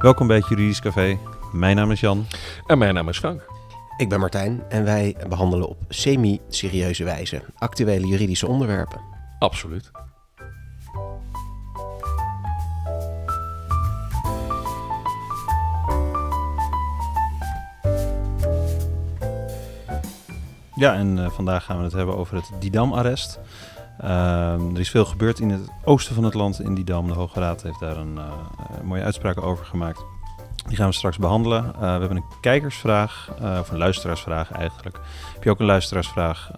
Welkom 0.00 0.26
bij 0.26 0.36
het 0.36 0.48
Juridisch 0.48 0.80
Café. 0.80 1.18
Mijn 1.52 1.76
naam 1.76 1.90
is 1.90 2.00
Jan. 2.00 2.26
En 2.66 2.78
mijn 2.78 2.94
naam 2.94 3.08
is 3.08 3.18
Frank. 3.18 3.46
Ik 3.96 4.08
ben 4.08 4.20
Martijn 4.20 4.62
en 4.68 4.84
wij 4.84 5.16
behandelen 5.28 5.68
op 5.68 5.76
semi-serieuze 5.88 7.04
wijze 7.04 7.42
actuele 7.54 8.06
juridische 8.06 8.46
onderwerpen. 8.46 9.00
Absoluut. 9.38 9.90
Ja, 20.74 20.94
en 20.94 21.16
uh, 21.16 21.30
vandaag 21.30 21.64
gaan 21.64 21.78
we 21.78 21.84
het 21.84 21.92
hebben 21.92 22.16
over 22.16 22.36
het 22.36 22.50
Didam-arrest. 22.58 23.40
Uh, 24.04 24.72
er 24.72 24.80
is 24.80 24.90
veel 24.90 25.04
gebeurd 25.04 25.38
in 25.38 25.50
het 25.50 25.68
oosten 25.84 26.14
van 26.14 26.24
het 26.24 26.34
land, 26.34 26.60
in 26.60 26.74
Didam. 26.74 27.06
De 27.06 27.12
Hoge 27.12 27.40
Raad 27.40 27.62
heeft 27.62 27.80
daar 27.80 27.96
een 27.96 28.14
uh, 28.14 28.32
mooie 28.84 29.02
uitspraak 29.02 29.42
over 29.42 29.64
gemaakt. 29.64 30.04
Die 30.66 30.76
gaan 30.76 30.88
we 30.88 30.94
straks 30.94 31.18
behandelen. 31.18 31.64
Uh, 31.64 31.80
we 31.80 31.86
hebben 31.86 32.16
een 32.16 32.40
kijkersvraag, 32.40 33.30
of 33.60 33.70
een 33.70 33.78
luisteraarsvraag 33.78 34.52
eigenlijk. 34.52 34.98
Heb 35.34 35.44
je 35.44 35.50
ook 35.50 35.60
een 35.60 35.66
luisteraarsvraag? 35.66 36.50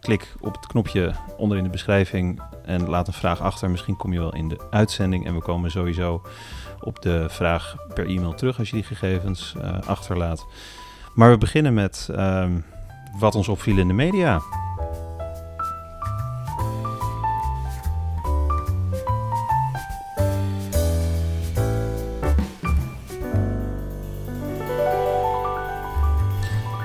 klik 0.00 0.34
op 0.40 0.54
het 0.54 0.66
knopje 0.66 1.12
onder 1.36 1.58
in 1.58 1.64
de 1.64 1.70
beschrijving 1.70 2.42
en 2.64 2.88
laat 2.88 3.06
een 3.06 3.12
vraag 3.12 3.40
achter. 3.40 3.70
Misschien 3.70 3.96
kom 3.96 4.12
je 4.12 4.18
wel 4.18 4.34
in 4.34 4.48
de 4.48 4.60
uitzending 4.70 5.26
en 5.26 5.34
we 5.34 5.42
komen 5.42 5.70
sowieso 5.70 6.22
op 6.80 7.02
de 7.02 7.26
vraag 7.28 7.76
per 7.94 8.06
e-mail 8.06 8.34
terug 8.34 8.58
als 8.58 8.68
je 8.68 8.74
die 8.74 8.84
gegevens 8.84 9.54
achterlaat. 9.86 10.46
Maar 11.14 11.30
we 11.30 11.38
beginnen 11.38 11.74
met 11.74 12.08
ehm, 12.14 12.60
wat 13.18 13.34
ons 13.34 13.48
opviel 13.48 13.78
in 13.78 13.88
de 13.88 13.94
media. 13.94 14.40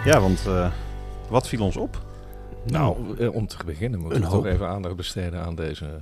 Ja, 0.08 0.19
want 0.19 0.44
uh, 0.47 0.72
wat 1.30 1.47
viel 1.47 1.61
ons 1.61 1.77
op? 1.77 2.05
Nou, 2.66 2.97
uh, 3.19 3.33
om 3.33 3.47
te 3.47 3.58
beginnen 3.66 4.00
moeten 4.00 4.22
we 4.22 4.27
toch 4.27 4.45
even 4.45 4.67
aandacht 4.67 4.95
besteden 4.95 5.41
aan, 5.44 5.55
deze, 5.55 6.02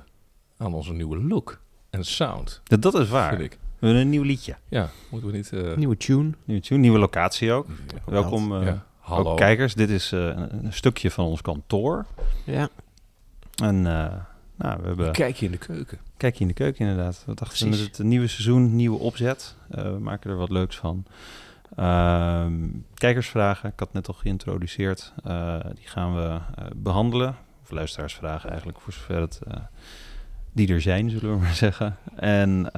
aan 0.56 0.74
onze 0.74 0.92
nieuwe 0.92 1.22
look 1.22 1.60
en 1.90 2.04
sound. 2.04 2.60
Ja, 2.64 2.76
dat 2.76 2.94
is 2.94 3.08
waar. 3.08 3.40
Ik. 3.40 3.50
We 3.50 3.86
hebben 3.86 4.00
een 4.00 4.08
nieuw 4.08 4.22
liedje. 4.22 4.56
Ja, 4.68 4.90
moeten 5.10 5.30
we 5.30 5.36
niet... 5.36 5.50
Uh... 5.52 5.76
Nieuwe 5.76 5.96
tune. 5.96 6.30
Nieuwe 6.44 6.62
tune, 6.62 6.80
nieuwe 6.80 6.98
locatie 6.98 7.52
ook. 7.52 7.66
Ja, 7.66 8.10
Welkom 8.10 8.62
ja. 8.62 8.86
Hallo. 8.98 9.30
Ook 9.30 9.36
kijkers. 9.36 9.74
Dit 9.74 9.90
is 9.90 10.10
een, 10.10 10.64
een, 10.64 10.72
stukje 10.72 11.10
van 11.10 11.24
ons 11.24 11.42
kantoor. 11.42 12.06
Ja. 12.44 12.68
En 13.62 13.82
nou, 13.82 14.80
we 14.80 14.86
hebben... 14.86 15.12
Kijk 15.12 15.36
je 15.36 15.46
in 15.46 15.52
de 15.52 15.58
keuken. 15.58 15.98
Kijk 16.16 16.34
je 16.34 16.40
in 16.40 16.48
de 16.48 16.54
keuken 16.54 16.88
inderdaad. 16.88 17.22
Wat 17.26 17.38
dachten 17.38 17.70
we 17.70 17.76
met 17.76 17.96
het 17.96 18.06
nieuwe 18.06 18.26
seizoen, 18.26 18.76
nieuwe 18.76 18.98
opzet. 18.98 19.54
we 19.68 19.96
maken 20.00 20.30
er 20.30 20.36
wat 20.36 20.50
leuks 20.50 20.76
van. 20.76 21.04
Uh, 21.78 22.46
kijkersvragen, 22.94 23.68
ik 23.68 23.78
had 23.78 23.92
net 23.92 24.08
al 24.08 24.14
geïntroduceerd, 24.14 25.12
uh, 25.26 25.60
die 25.74 25.86
gaan 25.86 26.14
we 26.14 26.22
uh, 26.22 26.66
behandelen. 26.76 27.36
Of 27.62 27.70
luisteraarsvragen 27.70 28.48
eigenlijk, 28.48 28.80
voor 28.80 28.92
zover 28.92 29.20
het, 29.20 29.40
uh, 29.48 29.54
die 30.52 30.72
er 30.72 30.80
zijn, 30.80 31.10
zullen 31.10 31.34
we 31.34 31.40
maar 31.40 31.54
zeggen. 31.66 31.96
En, 32.14 32.70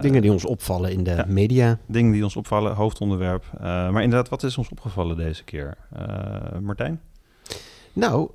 dingen 0.00 0.22
die 0.22 0.32
ons 0.32 0.44
opvallen 0.44 0.92
in 0.92 1.04
de 1.04 1.10
ja, 1.10 1.24
media. 1.28 1.78
Dingen 1.86 2.12
die 2.12 2.24
ons 2.24 2.36
opvallen, 2.36 2.74
hoofdonderwerp. 2.74 3.44
maar 3.60 4.02
inderdaad, 4.02 4.28
wat 4.28 4.42
is 4.42 4.58
ons 4.58 4.68
opgevallen 4.68 5.16
deze 5.16 5.44
keer? 5.44 5.76
Martijn? 6.60 7.00
Nou, 7.92 8.30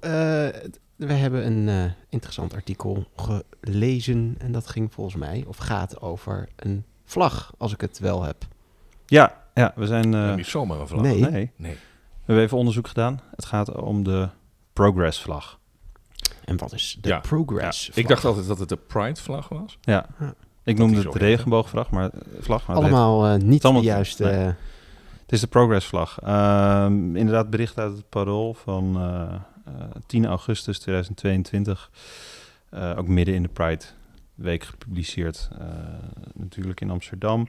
we 0.95 1.13
hebben 1.13 1.45
een 1.45 1.93
interessant 2.09 2.53
artikel 2.53 3.05
gelezen 3.15 4.35
en 4.37 4.51
dat 4.51 4.67
ging 4.67 4.93
volgens 4.93 5.15
mij, 5.15 5.43
of 5.47 5.57
gaat 5.57 6.01
over 6.01 6.49
een 6.55 6.83
vlag, 7.05 7.53
als 7.57 7.73
ik 7.73 7.81
het 7.81 7.99
wel 7.99 8.23
heb. 8.23 8.45
Ja, 9.05 9.38
ja, 9.53 9.73
we 9.75 9.87
zijn... 9.87 10.13
Uh, 10.13 10.35
niet 10.35 10.45
zomaar 10.45 10.79
een 10.79 10.87
vlag. 10.87 11.01
Nee. 11.01 11.21
nee. 11.21 11.51
nee. 11.55 11.77
We 12.29 12.35
hebben 12.35 12.43
even 12.43 12.57
onderzoek 12.57 12.87
gedaan. 12.87 13.19
Het 13.35 13.45
gaat 13.45 13.75
om 13.75 14.03
de 14.03 14.27
Progress-vlag. 14.73 15.59
En 16.45 16.57
wat 16.57 16.73
is 16.73 16.97
de 17.01 17.09
ja. 17.09 17.19
Progress? 17.19 17.85
Ja. 17.85 17.91
Ik 17.95 18.07
dacht 18.07 18.25
altijd 18.25 18.47
dat 18.47 18.59
het 18.59 18.69
de 18.69 18.75
Pride-vlag 18.75 19.49
was. 19.49 19.77
Ja. 19.81 20.05
ja. 20.19 20.33
Ik 20.63 20.77
noemde 20.77 21.01
het 21.01 21.11
de 21.11 21.19
regenboogvlag, 21.19 21.89
maar, 21.89 22.09
vlag, 22.39 22.67
maar 22.67 22.75
allemaal 22.75 23.33
uh, 23.33 23.41
niet 23.41 23.63
allemaal, 23.63 23.81
de 23.81 23.87
juiste... 23.87 24.23
Nee. 24.23 24.53
Het 25.21 25.37
is 25.37 25.39
de 25.39 25.47
Progress-vlag. 25.47 26.19
Uh, 26.23 26.85
inderdaad, 26.89 27.49
bericht 27.49 27.77
uit 27.77 27.95
het 27.95 28.09
parool 28.09 28.53
van 28.53 28.95
uh, 28.97 29.33
10 30.05 30.25
augustus 30.25 30.79
2022. 30.79 31.91
ook 32.97 33.07
midden 33.07 33.35
in 33.35 33.41
de 33.41 33.49
Pride 33.49 33.85
week 34.35 34.63
gepubliceerd, 34.63 35.49
natuurlijk 36.33 36.81
in 36.81 36.89
Amsterdam. 36.89 37.47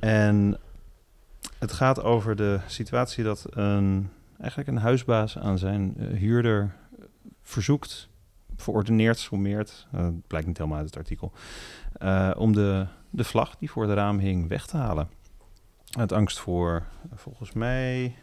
En 0.00 0.58
het 1.60 1.72
gaat 1.72 2.02
over 2.02 2.36
de 2.36 2.60
situatie 2.66 3.24
dat 3.24 3.46
een, 3.50 4.10
eigenlijk 4.38 4.68
een 4.70 4.76
huisbaas 4.76 5.38
aan 5.38 5.58
zijn 5.58 5.94
uh, 5.98 6.18
huurder 6.18 6.74
verzoekt, 7.42 8.08
verordeneert, 8.56 9.18
sommeert, 9.18 9.86
uh, 9.94 10.08
blijkt 10.26 10.46
niet 10.46 10.56
helemaal 10.56 10.78
uit 10.78 10.86
het 10.86 10.96
artikel, 10.96 11.32
uh, 12.02 12.30
om 12.36 12.52
de, 12.52 12.86
de 13.10 13.24
vlag 13.24 13.56
die 13.56 13.70
voor 13.70 13.86
de 13.86 13.94
raam 13.94 14.18
hing 14.18 14.48
weg 14.48 14.66
te 14.66 14.76
halen. 14.76 15.08
Uit 15.98 16.12
angst 16.12 16.38
voor, 16.38 16.86
volgens 17.14 17.52
mij... 17.52 18.14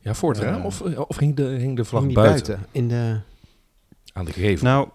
Ja, 0.00 0.14
voor 0.14 0.32
het 0.32 0.42
raam? 0.42 0.64
Of, 0.64 0.80
of 0.82 1.18
hing, 1.18 1.36
de, 1.36 1.42
hing 1.42 1.76
de 1.76 1.84
vlag 1.84 2.02
hing 2.02 2.14
buiten? 2.14 2.54
buiten? 2.54 2.68
In 2.72 2.88
de... 2.88 3.20
Aan 4.12 4.24
de 4.24 4.32
gevel? 4.32 4.64
Nou, 4.64 4.88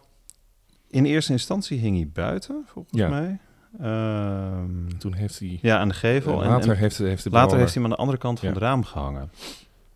in 0.88 1.06
eerste 1.06 1.32
instantie 1.32 1.80
hing 1.80 1.96
hij 1.96 2.10
buiten, 2.14 2.64
volgens 2.68 3.00
ja. 3.00 3.10
mij. 3.10 3.40
Um, 3.82 4.98
Toen 4.98 5.14
heeft 5.14 5.40
hij... 5.40 5.60
Ja, 5.62 5.80
aan 5.80 5.88
de 5.88 5.94
gevel. 5.94 6.44
En 6.44 6.50
later, 6.50 6.78
heeft, 6.78 6.98
heeft, 6.98 7.24
de 7.24 7.30
later 7.30 7.58
heeft 7.58 7.74
hij 7.74 7.82
hem 7.82 7.92
aan 7.92 7.98
de 7.98 8.02
andere 8.02 8.18
kant 8.18 8.40
van 8.40 8.48
ja. 8.48 8.54
het 8.54 8.64
raam 8.64 8.84
gehangen. 8.84 9.32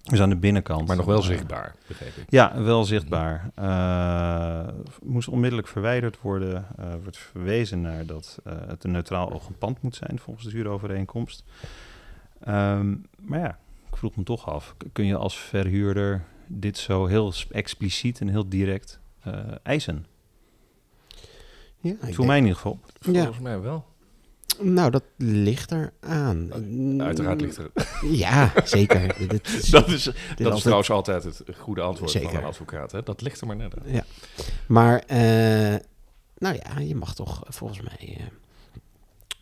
Dus 0.04 0.22
aan 0.22 0.30
de 0.30 0.36
binnenkant. 0.36 0.88
Maar 0.88 0.96
nog 0.96 1.06
wel 1.06 1.22
zichtbaar, 1.22 1.76
begreep 1.88 2.16
ik. 2.16 2.26
Ja, 2.30 2.62
wel 2.62 2.84
zichtbaar. 2.84 3.50
Uh, 3.60 4.68
moest 5.04 5.28
onmiddellijk 5.28 5.68
verwijderd 5.68 6.22
worden. 6.22 6.66
Uh, 6.80 6.86
wordt 7.02 7.18
verwezen 7.18 7.82
naar 7.82 8.06
dat 8.06 8.40
uh, 8.48 8.54
het 8.68 8.84
een 8.84 8.92
neutraal 8.92 9.32
oog 9.34 9.50
pand 9.58 9.82
moet 9.82 9.96
zijn 9.96 10.20
volgens 10.20 10.46
de 10.46 10.52
huurovereenkomst. 10.52 11.44
Um, 12.48 13.06
maar 13.20 13.40
ja, 13.40 13.58
ik 13.92 13.98
vroeg 13.98 14.16
me 14.16 14.24
toch 14.24 14.50
af. 14.50 14.76
Kun 14.94 15.06
je 15.06 15.16
als 15.16 15.38
verhuurder 15.38 16.24
dit 16.48 16.78
zo 16.78 17.06
heel 17.06 17.34
expliciet 17.52 18.20
en 18.22 18.28
heel 18.28 18.50
direct 18.50 19.00
eisen? 19.64 20.06
Ja, 21.82 21.96
Voor 22.00 22.26
mij 22.26 22.38
in 22.38 22.44
ieder 22.44 22.58
geval. 22.58 22.80
Volgens 23.00 23.40
mij 23.40 23.60
wel. 23.60 23.86
Nou, 24.60 24.92
dat 24.92 25.04
ligt 25.18 25.72
er 25.72 25.94
aan. 26.00 26.54
Uiteraard 27.02 27.42
ligt 27.42 27.58
er. 27.58 27.72
Ja, 28.12 28.52
zeker. 28.64 29.08
dat 29.28 29.48
is, 29.48 29.70
dat 29.70 29.88
is, 29.88 30.04
dat 30.36 30.56
is 30.56 30.62
trouwens 30.62 30.92
altijd 30.92 31.24
het 31.24 31.44
goede 31.58 31.82
antwoord 31.82 32.12
zeker. 32.12 32.30
van 32.30 32.38
een 32.38 32.46
advocaat. 32.46 32.92
Hè? 32.92 33.04
Dat 33.04 33.22
ligt 33.22 33.42
er 33.42 33.48
maar 33.48 33.56
net 33.56 33.80
aan. 33.80 33.94
Ja. 33.94 34.04
Maar, 34.68 35.04
uh, 35.12 35.80
nou 36.38 36.60
ja, 36.64 36.80
je 36.80 36.96
mag 36.96 37.16
toch 37.16 37.44
volgens 37.48 37.82
mij 37.82 38.18
uh, 38.20 38.26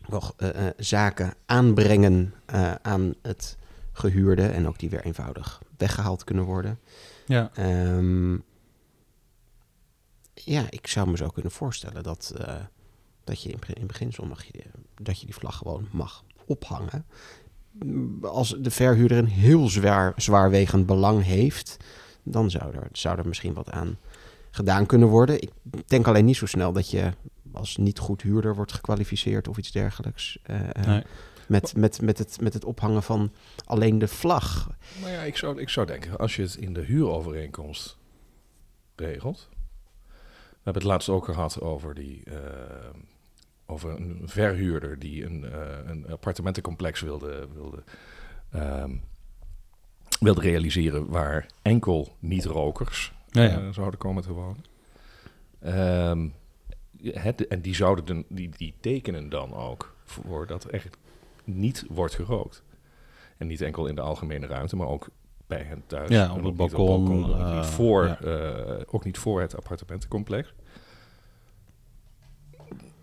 wel 0.06 0.34
uh, 0.38 0.48
zaken 0.76 1.34
aanbrengen 1.46 2.34
aan 2.82 3.14
het 3.22 3.56
gehuurde 3.92 4.46
en 4.46 4.68
ook 4.68 4.78
die 4.78 4.90
weer 4.90 5.04
eenvoudig 5.04 5.62
weggehaald 5.76 6.24
kunnen 6.24 6.44
worden. 6.44 6.78
Ja. 7.26 7.50
Um, 7.96 8.44
ja, 10.44 10.66
ik 10.70 10.86
zou 10.86 11.10
me 11.10 11.16
zo 11.16 11.28
kunnen 11.28 11.52
voorstellen 11.52 12.02
dat, 12.02 12.34
uh, 12.40 12.54
dat 13.24 13.42
je 13.42 13.50
in, 13.50 13.58
in 13.74 13.86
beginsel 13.86 14.26
mag 14.26 14.44
je, 14.44 14.62
dat 15.02 15.20
je 15.20 15.26
die 15.26 15.34
vlag 15.34 15.56
gewoon 15.56 15.88
mag 15.90 16.24
ophangen. 16.46 17.06
Als 18.22 18.56
de 18.58 18.70
verhuurder 18.70 19.18
een 19.18 19.26
heel 19.26 19.68
zwaar, 19.68 20.12
zwaarwegend 20.16 20.86
belang 20.86 21.24
heeft, 21.24 21.76
dan 22.22 22.50
zou 22.50 22.74
er, 22.74 22.88
zou 22.92 23.18
er 23.18 23.28
misschien 23.28 23.54
wat 23.54 23.70
aan 23.70 23.98
gedaan 24.50 24.86
kunnen 24.86 25.08
worden. 25.08 25.42
Ik 25.42 25.50
denk 25.86 26.06
alleen 26.06 26.24
niet 26.24 26.36
zo 26.36 26.46
snel 26.46 26.72
dat 26.72 26.90
je 26.90 27.12
als 27.52 27.76
niet 27.76 27.98
goed 27.98 28.22
huurder 28.22 28.54
wordt 28.54 28.72
gekwalificeerd 28.72 29.48
of 29.48 29.58
iets 29.58 29.72
dergelijks. 29.72 30.38
Uh, 30.50 30.60
nee. 30.86 31.02
Met, 31.48 31.76
met, 31.76 32.00
met, 32.00 32.18
het, 32.18 32.40
met 32.40 32.54
het 32.54 32.64
ophangen 32.64 33.02
van 33.02 33.32
alleen 33.64 33.98
de 33.98 34.08
vlag. 34.08 34.70
Maar 35.00 35.10
ja, 35.10 35.20
ik 35.20 35.36
zou, 35.36 35.60
ik 35.60 35.68
zou 35.68 35.86
denken, 35.86 36.18
als 36.18 36.36
je 36.36 36.42
het 36.42 36.54
in 36.54 36.72
de 36.72 36.80
huurovereenkomst 36.80 37.96
regelt, 38.96 39.48
we 40.60 40.66
hebben 40.66 40.82
het 40.82 40.92
laatst 40.92 41.08
ook 41.08 41.24
gehad 41.24 41.60
over, 41.60 41.94
die, 41.94 42.22
uh, 42.24 42.34
over 43.66 43.90
een 43.90 44.22
verhuurder 44.24 44.98
die 44.98 45.24
een, 45.24 45.44
uh, 45.44 45.78
een 45.84 46.06
appartementencomplex 46.08 47.00
wilde, 47.00 47.48
wilde, 47.54 47.82
uh, 48.54 48.84
wilde 50.20 50.40
realiseren 50.40 51.08
waar 51.08 51.46
enkel 51.62 52.16
niet-rokers 52.18 53.12
ja, 53.30 53.42
ja. 53.42 53.60
Eh, 53.60 53.72
zouden 53.72 53.98
komen 53.98 54.22
te 54.22 54.32
wonen. 54.32 54.64
Ehm, 55.60 56.28
het, 57.02 57.46
en 57.46 57.60
die, 57.60 57.74
zouden 57.74 58.04
de, 58.04 58.24
die, 58.28 58.50
die 58.56 58.74
tekenen 58.80 59.28
dan 59.28 59.54
ook 59.54 59.94
voor 60.04 60.46
dat 60.46 60.64
er 60.64 60.70
echt 60.70 60.96
niet 61.44 61.84
wordt 61.88 62.14
gerookt. 62.14 62.62
En 63.36 63.46
niet 63.46 63.60
enkel 63.60 63.86
in 63.86 63.94
de 63.94 64.00
algemene 64.00 64.46
ruimte, 64.46 64.76
maar 64.76 64.88
ook 64.88 65.08
bij 65.50 65.62
hen 65.62 65.82
thuis. 65.86 66.08
Ja, 66.08 66.34
op 66.34 66.44
het 66.44 66.56
balkon. 66.56 66.86
balkon 66.86 67.30
uh, 67.30 67.54
niet 67.54 67.64
eh, 67.64 67.70
voor, 67.70 68.04
ja. 68.04 68.20
uh, 68.20 68.80
ook 68.86 69.04
niet 69.04 69.18
voor 69.18 69.40
het 69.40 69.56
appartementencomplex. 69.56 70.54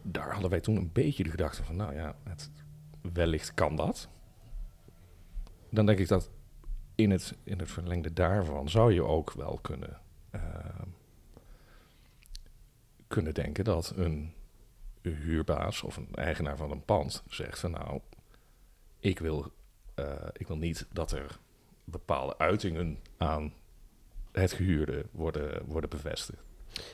Daar 0.02 0.32
hadden 0.32 0.50
wij 0.50 0.60
toen 0.60 0.76
een 0.76 0.92
beetje 0.94 1.24
de 1.24 1.30
gedachte 1.30 1.64
van, 1.64 1.76
nou 1.76 1.94
ja, 1.94 2.16
het, 2.24 2.52
wellicht 3.14 3.54
kan 3.54 3.76
dat. 3.76 4.08
Dan 5.70 5.86
denk 5.86 6.00
ik 6.00 6.08
dat 6.08 6.30
in 6.96 7.12
het, 7.12 7.36
in 7.44 7.60
het 7.60 7.72
verlengde 7.72 8.14
daarvan 8.14 8.70
zou 8.70 8.94
je 8.94 9.04
ook 9.04 9.32
wel 9.32 9.60
kunnen, 9.62 10.00
eh, 10.30 10.42
kunnen 13.08 13.34
denken 13.34 13.64
dat 13.64 13.94
een 13.96 14.34
huurbaas 15.02 15.84
of 15.84 15.98
een 15.98 16.14
eigenaar 16.14 16.58
van 16.58 16.72
een 16.72 16.86
pand 16.86 17.24
zegt 17.28 17.60
van 17.60 17.72
nou, 17.72 18.02
ik 19.00 19.20
wil, 19.20 19.52
eh, 19.96 20.28
ik 20.34 20.48
wil 20.48 20.58
niet 20.58 20.88
dat 20.92 21.12
er 21.12 21.40
bepaalde 21.90 22.38
uitingen 22.38 22.98
aan 23.18 23.54
het 24.32 24.54
gehuurde 24.54 25.06
worden, 25.12 25.66
worden 25.66 25.90
bevestigd. 25.90 26.44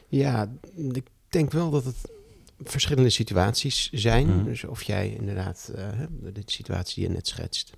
Ja, 0.08 0.52
ik 0.76 1.08
denk 1.30 1.52
wel 1.52 1.70
dat 1.70 1.86
het 1.86 2.12
verschillende 2.60 3.10
situaties 3.10 3.90
zijn. 3.92 4.28
Mhm. 4.28 4.44
Dus 4.44 4.64
of 4.64 4.84
jij 4.84 5.10
inderdaad, 5.10 5.72
eh, 5.76 5.88
de 6.10 6.42
situatie 6.46 6.96
die 6.96 7.08
je 7.08 7.16
net 7.16 7.28
schetst, 7.28 7.74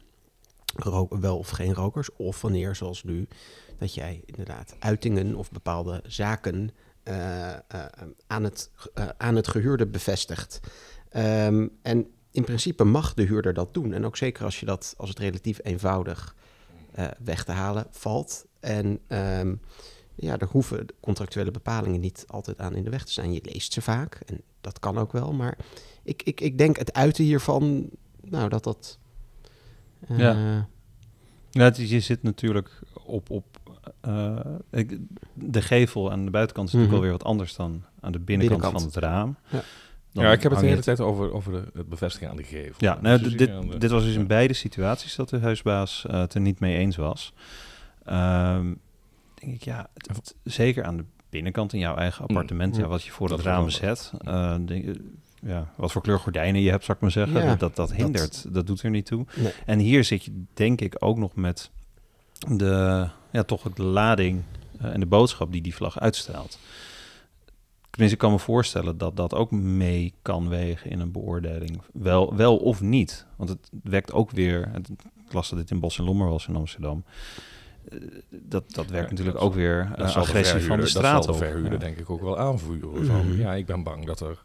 wel 1.09 1.38
of 1.38 1.50
geen 1.50 1.73
rokers. 1.73 2.09
Of 2.15 2.41
wanneer, 2.41 2.75
zoals 2.75 3.03
nu, 3.03 3.27
dat 3.77 3.94
jij 3.94 4.21
inderdaad 4.25 4.75
uitingen 4.79 5.35
of 5.35 5.51
bepaalde 5.51 6.03
zaken 6.07 6.69
eh, 7.03 7.53
eh, 7.53 7.59
aan, 8.27 8.44
het, 8.44 8.71
aan 9.17 9.35
het 9.35 9.47
gehuurde 9.47 9.88
bevestigt. 9.88 10.59
Ehm, 11.09 11.67
en 11.81 12.07
in 12.31 12.44
principe 12.44 12.83
mag 12.83 13.13
de 13.13 13.23
huurder 13.23 13.53
dat 13.53 13.73
doen. 13.73 13.94
En 13.94 14.06
ook 14.06 14.17
zeker 14.17 14.44
als 14.44 14.59
je 14.59 14.65
dat, 14.65 14.94
als 14.97 15.09
het 15.09 15.19
relatief 15.19 15.59
eenvoudig 15.63 16.35
eh, 16.95 17.06
weg 17.24 17.44
te 17.44 17.51
halen 17.51 17.88
valt. 17.89 18.45
En 18.59 19.00
ehm, 19.07 19.56
ja, 20.15 20.38
er 20.38 20.47
hoeven 20.47 20.86
contractuele 21.00 21.51
bepalingen 21.51 22.00
niet 22.00 22.25
altijd 22.27 22.59
aan 22.59 22.75
in 22.75 22.83
de 22.83 22.89
weg 22.89 23.03
te 23.06 23.12
zijn. 23.12 23.33
Je 23.33 23.42
leest 23.44 23.74
ze 23.74 23.81
vaak 23.81 24.19
en 24.25 24.42
dat 24.62 24.80
kan 24.80 24.97
ook 24.97 25.12
wel. 25.12 25.33
Maar 25.33 25.57
ik, 26.03 26.24
ik, 26.24 26.42
ik 26.42 26.57
denk 26.57 26.77
het 26.77 26.94
uiten 26.94 27.24
hiervan, 27.24 27.89
nou 28.21 28.50
dat 28.50 28.63
dat... 28.63 28.97
eh, 30.07 30.18
Ja. 30.18 30.68
Ja, 31.51 31.63
het 31.63 31.77
is- 31.77 31.89
je 31.89 32.00
zit 32.00 32.24
natuurlijk 32.24 32.80
op, 33.06 33.30
op 33.30 33.45
eh, 34.01 34.39
ik- 34.71 34.98
de 35.33 35.62
gevel 35.62 36.12
aan 36.12 36.25
de 36.25 36.31
buitenkant 36.31 36.68
is 36.68 36.74
Mhm. 36.74 36.83
natuurlijk 36.83 37.07
alweer 37.12 37.24
wat 37.24 37.31
anders 37.31 37.56
dan 37.56 37.83
aan 38.00 38.12
de 38.12 38.19
binnenkant, 38.19 38.62
Binnenkant. 38.62 38.94
van 38.94 39.01
het 39.01 39.12
raam. 39.12 39.36
Ja. 39.50 39.63
Ja, 40.23 40.31
ik 40.31 40.41
heb 40.44 40.51
het 40.51 40.59
de 40.62 40.67
hele 40.67 40.81
tijd 40.81 41.00
over, 41.00 41.33
over 41.33 41.51
de, 41.51 41.63
het 41.73 41.89
bevestigen 41.89 42.29
aan 42.29 42.35
de 42.35 42.44
gevel. 42.44 42.73
Ja, 42.77 42.97
nou, 43.01 43.21
dit, 43.21 43.38
de- 43.38 43.75
dit 43.77 43.91
was 43.91 44.03
dus 44.03 44.15
in 44.15 44.27
beide 44.27 44.53
situaties 44.53 45.15
dat 45.15 45.29
de 45.29 45.39
huisbaas 45.39 46.06
eh, 46.07 46.19
het 46.19 46.33
er 46.33 46.41
niet 46.41 46.59
mee 46.59 46.77
eens 46.77 46.95
was. 46.95 47.33
Ehm, 48.06 48.73
denk 49.33 49.53
ik, 49.56 49.63
ja, 49.63 49.88
het- 49.94 50.07
het- 50.17 50.35
zeker 50.44 50.83
aan 50.83 50.97
de 50.97 51.03
binnenkant 51.29 51.73
in 51.73 51.79
jouw 51.79 51.95
eigen 51.95 52.21
appartement, 52.27 52.75
mm. 52.75 52.81
ja, 52.81 52.88
wat 52.88 53.03
je 53.03 53.12
voor 53.12 53.29
het 53.29 53.41
raam 53.41 53.69
zet. 53.69 54.12
eh, 54.25 54.56
denk- 54.65 54.95
ja, 55.41 55.71
wat 55.75 55.91
voor 55.91 56.01
kleur 56.01 56.19
gordijnen 56.19 56.62
je 56.62 56.69
hebt, 56.69 56.83
zou 56.83 56.97
ik 56.97 57.03
maar 57.03 57.12
zeggen. 57.12 57.41
Ja, 57.44 57.56
dat, 57.56 57.75
dat, 57.75 57.94
hindert, 57.94 58.45
dat, 58.53 58.67
doet 58.67 58.81
er 58.81 58.89
niet 58.89 59.06
toe. 59.06 59.25
Nee. 59.35 59.51
En 59.65 59.79
hier 59.79 60.03
zit 60.03 60.23
je 60.25 60.44
denk 60.53 60.81
ik 60.81 60.95
ook 61.00 61.17
nog 61.17 61.35
met 61.35 61.71
de, 62.50 63.07
ja, 63.31 63.44
toch 63.44 63.62
de 63.73 63.83
lading 63.83 64.44
eh, 64.79 64.94
en 64.94 65.00
de 65.00 65.06
boodschap 65.06 65.51
die 65.51 65.62
die 65.62 65.75
vlag 65.75 66.00
uitstraalt. 66.00 66.59
Tenminste, 67.95 68.21
ik 68.21 68.30
kan 68.30 68.31
me 68.31 68.39
voorstellen 68.39 68.97
dat 68.97 69.15
dat 69.15 69.33
ook 69.33 69.51
mee 69.51 70.13
kan 70.21 70.50
wegen 70.50 70.89
in 70.92 71.00
een 71.00 71.12
beoordeling. 71.12 71.81
Wel, 71.94 72.36
wel 72.36 72.57
of 72.57 72.81
niet. 72.81 73.25
Want 73.36 73.50
het 73.50 73.69
wekt 73.83 74.12
ook 74.13 74.31
weer... 74.31 74.69
Het, 74.71 74.89
ik 75.25 75.33
las 75.33 75.50
dat 75.50 75.59
dit 75.59 75.71
in 75.71 75.80
Bos 75.80 75.97
en 75.97 76.03
Lommer 76.06 76.30
was 76.30 76.47
in 76.47 76.56
Amsterdam. 76.56 77.03
Eh, 77.89 77.97
Dat, 78.30 78.63
dat 78.74 78.89
werkt 78.89 79.06
Ja, 79.06 79.09
natuurlijk 79.12 79.38
dat- 79.38 79.45
ook 79.47 79.53
weer 79.53 79.92
uh, 80.00 80.15
agressie 80.15 80.62
van 80.62 80.80
de 80.80 80.86
straat 80.86 81.13
Dat 81.15 81.24
zal 81.24 81.33
de 81.33 81.39
verhuurder 81.39 81.71
Ja. 81.71 81.77
denk 81.77 81.97
ik 81.97 82.09
ook 82.09 82.21
wel 82.21 82.38
aanvoeren. 82.39 83.06
Van, 83.06 83.27
Mhm. 83.27 83.39
Ja, 83.39 83.53
ik 83.53 83.65
ben 83.65 83.83
bang 83.83 84.06
dat 84.06 84.19
er, 84.19 84.44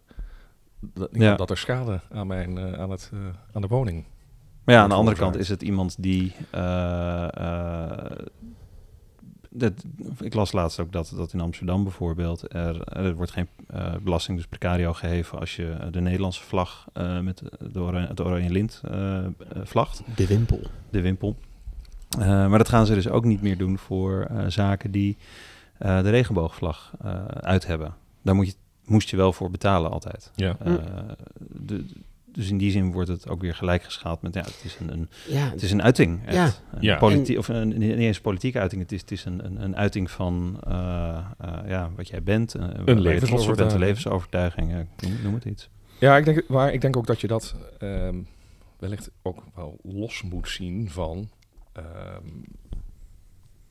dat, 0.81 1.09
Ja. 1.13 1.35
dat 1.37 1.51
er 1.51 1.59
schade 1.59 2.01
aan, 2.11 2.27
mijn, 2.27 2.59
eh, 2.59 2.73
aan, 2.73 2.91
het, 2.91 3.11
aan 3.53 3.63
de 3.63 3.69
woning. 3.69 4.05
Maar 4.65 4.75
ja, 4.75 4.83
aan 4.83 4.89
de 4.89 4.95
andere 4.95 5.17
kant 5.17 5.37
is 5.37 5.49
het 5.49 5.63
iemand 5.63 6.03
die... 6.03 6.33
dat, 9.51 9.73
ik 10.21 10.35
las 10.35 10.53
laatst 10.53 10.81
ook 10.81 10.93
dat, 10.93 11.13
dat 11.17 11.33
in 11.33 11.41
Amsterdam 11.41 11.83
bijvoorbeeld... 11.83 12.55
er, 12.55 12.83
er 12.83 13.15
wordt 13.15 13.33
geen 13.33 13.49
eh, 13.67 13.95
belasting, 14.03 14.37
dus 14.37 14.47
precario 14.47 14.93
gegeven... 14.93 15.39
als 15.39 15.57
je 15.57 15.89
de 15.91 16.01
Nederlandse 16.01 16.43
vlag 16.43 16.87
eh, 16.93 17.21
met 17.21 17.43
de 17.73 17.81
oranje, 17.81 18.07
het 18.07 18.21
oranje 18.21 18.51
lint 18.51 18.81
eh, 18.91 19.27
vlagt. 19.63 20.03
De 20.17 20.27
wimpel. 20.27 20.61
de 20.91 21.01
wimpel. 21.01 21.37
Eh, 22.19 22.27
maar 22.27 22.59
dat 22.59 22.69
gaan 22.69 22.87
ze 22.87 22.95
dus 22.95 23.09
ook 23.09 23.25
niet 23.25 23.43
meer 23.43 23.59
doen 23.59 23.79
voor 23.79 24.27
eh, 24.31 24.45
zaken 24.49 24.91
die 24.91 25.17
eh, 25.79 26.03
de 26.03 26.11
regenboogvlag 26.11 26.93
eh, 27.01 27.25
uit 27.25 27.67
hebben. 27.67 27.95
Daar 28.23 28.35
moet 28.35 28.47
je, 28.47 28.55
moest 28.85 29.11
je 29.11 29.17
wel 29.17 29.33
voor 29.33 29.51
betalen 29.51 29.91
altijd. 29.91 30.31
Ja. 30.35 30.57
Eh, 30.65 30.75
de, 31.39 31.85
dus 32.33 32.51
in 32.51 32.59
die 32.59 32.71
zin 32.71 32.93
wordt 32.93 33.09
het 33.09 33.29
ook 33.29 33.41
weer 33.41 33.55
gelijk 33.55 33.83
geschaald 33.83 34.23
met, 34.23 34.35
ja, 34.35 34.41
het 34.41 34.61
is 34.65 34.77
een, 34.81 34.93
een, 34.93 35.09
Ja, 35.29 35.51
het 35.51 35.63
is 35.63 35.71
een 35.73 35.83
uiting. 35.83 36.27
Echt. 36.27 36.37
Ja. 36.37 36.77
Een 36.77 36.83
Ja. 36.83 36.97
politi- 36.99 37.39
of 37.39 37.49
een, 37.49 37.69
niet 37.69 37.83
eens 37.99 38.17
een 38.17 38.23
politieke 38.23 38.59
uiting, 38.59 38.83
het 38.83 38.93
is, 38.93 39.01
het 39.01 39.11
is 39.11 39.25
een, 39.25 39.45
een, 39.45 39.63
een 39.63 39.77
uiting 39.77 40.11
van 40.11 40.61
uh, 40.69 40.73
uh, 41.45 41.59
ja, 41.67 41.91
wat 41.97 42.09
jij 42.09 42.23
bent. 42.23 42.57
Uh, 42.57 42.63
een 42.85 43.01
levensovertuiging. 43.01 43.73
Een 43.73 43.87
levensovertuiging, 43.87 44.71
noem, 45.01 45.13
noem, 45.23 45.35
het 45.35 45.45
iets. 45.45 45.69
Ja, 45.99 46.17
ik 46.17 46.25
denk, 46.25 46.49
maar 46.49 46.73
ik 46.73 46.81
denk 46.81 46.97
ook 46.97 47.07
dat 47.07 47.21
je 47.21 47.27
dat 47.27 47.55
um, 47.83 48.27
wellicht 48.79 49.11
ook 49.23 49.43
wel 49.55 49.79
los 49.83 50.23
moet 50.23 50.49
zien 50.49 50.91
van 50.91 51.29
um, 51.77 52.45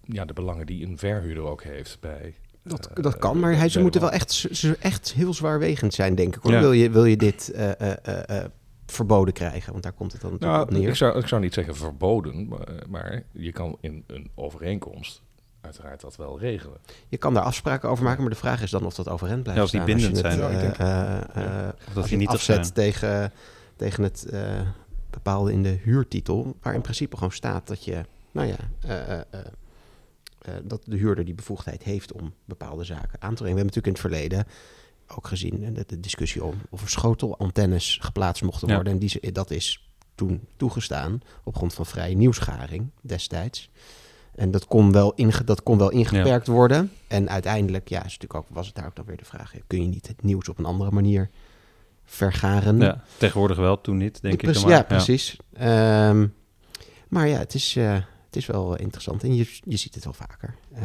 ja, 0.03 0.25
de 0.25 0.33
belangen 0.33 0.65
die 0.65 0.85
een 0.85 0.97
verhuurder 0.97 1.43
ook 1.43 1.63
heeft 1.63 1.99
bij. 1.99 2.35
Dat, 2.69 2.89
dat 2.93 3.17
kan, 3.17 3.39
maar 3.39 3.55
hij, 3.55 3.69
ze 3.69 3.79
moeten 3.79 4.01
wel 4.01 4.11
echt, 4.11 4.31
ze, 4.31 4.77
echt 4.79 5.13
heel 5.13 5.33
zwaarwegend 5.33 5.93
zijn, 5.93 6.15
denk 6.15 6.35
ik. 6.35 6.41
Hoor. 6.41 6.51
Ja. 6.51 6.59
Wil, 6.59 6.71
je, 6.71 6.89
wil 6.89 7.05
je 7.05 7.17
dit 7.17 7.51
uh, 7.55 7.71
verboden 8.85 9.33
krijgen? 9.33 9.71
Want 9.71 9.83
daar 9.83 9.93
komt 9.93 10.11
het 10.11 10.21
dan 10.21 10.31
natuurlijk 10.31 10.59
nou, 10.59 10.71
op 10.71 10.77
neer. 10.79 10.89
Ik 10.89 10.95
zou, 10.95 11.19
ik 11.19 11.27
zou 11.27 11.41
niet 11.41 11.53
zeggen 11.53 11.75
verboden, 11.75 12.47
maar, 12.47 12.67
maar 12.89 13.23
je 13.31 13.51
kan 13.51 13.77
in 13.81 14.03
een 14.07 14.29
overeenkomst 14.35 15.21
uiteraard 15.61 16.01
dat 16.01 16.15
wel 16.15 16.39
regelen. 16.39 16.77
Je 17.07 17.17
kan 17.17 17.33
daar 17.33 17.43
afspraken 17.43 17.89
over 17.89 18.03
maken, 18.03 18.21
maar 18.21 18.31
de 18.31 18.37
vraag 18.37 18.61
is 18.61 18.71
dan 18.71 18.85
of 18.85 18.95
dat 18.95 19.09
overeind 19.09 19.43
blijft 19.43 19.59
ja, 19.59 19.61
als 19.61 19.71
die 19.71 19.81
staan. 19.81 19.95
bindend 19.95 20.25
als 20.25 20.33
je 20.33 20.39
zijn. 20.39 20.65
het, 20.65 20.79
uh, 20.79 21.43
ja. 21.43 21.75
of 21.87 21.93
dat 21.93 22.09
je 22.09 22.15
niet 22.15 22.27
afzet 22.27 22.55
zijn. 22.55 22.73
tegen, 22.73 23.31
tegen 23.75 24.03
het 24.03 24.27
uh, 24.33 24.41
bepaalde 25.09 25.51
in 25.51 25.63
de 25.63 25.77
huurtitel, 25.83 26.55
waar 26.61 26.73
in 26.73 26.81
principe 26.81 27.15
gewoon 27.15 27.31
staat 27.31 27.67
dat 27.67 27.83
je, 27.83 28.01
nou 28.31 28.47
ja, 28.47 29.25
uh, 30.47 30.53
dat 30.63 30.81
de 30.85 30.95
huurder 30.97 31.25
die 31.25 31.33
bevoegdheid 31.33 31.83
heeft 31.83 32.11
om 32.11 32.33
bepaalde 32.45 32.83
zaken 32.83 33.21
aan 33.21 33.35
te 33.35 33.41
brengen. 33.43 33.55
We 33.55 33.61
hebben 33.61 33.65
natuurlijk 33.65 33.85
in 33.85 33.91
het 33.91 34.01
verleden 34.01 34.45
ook 35.07 35.27
gezien 35.27 35.73
de, 35.73 35.83
de 35.87 35.99
discussie 35.99 36.43
om 36.43 36.55
of 36.69 36.81
er 36.81 36.89
schotelantennes 36.89 37.97
geplaatst 38.01 38.43
mochten 38.43 38.67
Ja. 38.67 38.75
worden. 38.75 38.93
En 38.93 38.99
die, 38.99 39.31
dat 39.31 39.51
is 39.51 39.89
toen 40.15 40.41
toegestaan 40.57 41.21
op 41.43 41.55
grond 41.55 41.73
van 41.73 41.85
vrije 41.85 42.15
nieuwsgaring 42.15 42.89
destijds. 43.01 43.69
En 44.35 44.51
dat 44.51 44.65
kon 44.65 44.91
wel, 44.91 45.13
inge, 45.13 45.43
dat 45.43 45.63
kon 45.63 45.77
wel 45.77 45.89
ingeperkt 45.89 46.45
ja. 46.47 46.53
worden. 46.53 46.91
En 47.07 47.29
uiteindelijk 47.29 47.89
ja, 47.89 47.97
is 47.97 48.03
natuurlijk 48.03 48.33
ook, 48.33 48.45
was 48.49 48.65
het 48.67 48.75
daar 48.75 48.85
ook 48.85 48.95
dan 48.95 49.05
weer 49.05 49.17
de 49.17 49.25
vraag: 49.25 49.53
kun 49.67 49.81
je 49.81 49.87
niet 49.87 50.07
het 50.07 50.23
nieuws 50.23 50.49
op 50.49 50.57
een 50.57 50.65
andere 50.65 50.91
manier 50.91 51.29
vergaren? 52.05 52.79
Ja, 52.79 53.03
tegenwoordig 53.17 53.57
wel, 53.57 53.81
toen 53.81 53.97
niet, 53.97 54.21
denk 54.21 54.41
ik. 54.41 54.53
Dan 54.53 54.63
maar. 54.63 54.71
Ja, 54.71 54.83
precies. 54.83 55.37
Um, 55.61 56.33
maar 57.07 57.27
ja, 57.27 57.37
het 57.37 57.53
is, 57.53 57.75
uh, 57.75 57.97
het 58.29 58.37
is 58.37 58.45
wel 58.45 58.75
interessant 58.75 59.23
en 59.23 59.35
je, 59.35 59.57
je 59.63 59.77
ziet 59.77 59.95
het 59.95 60.03
wel 60.03 60.13
vaker. 60.13 60.55
Uh, 60.73 60.79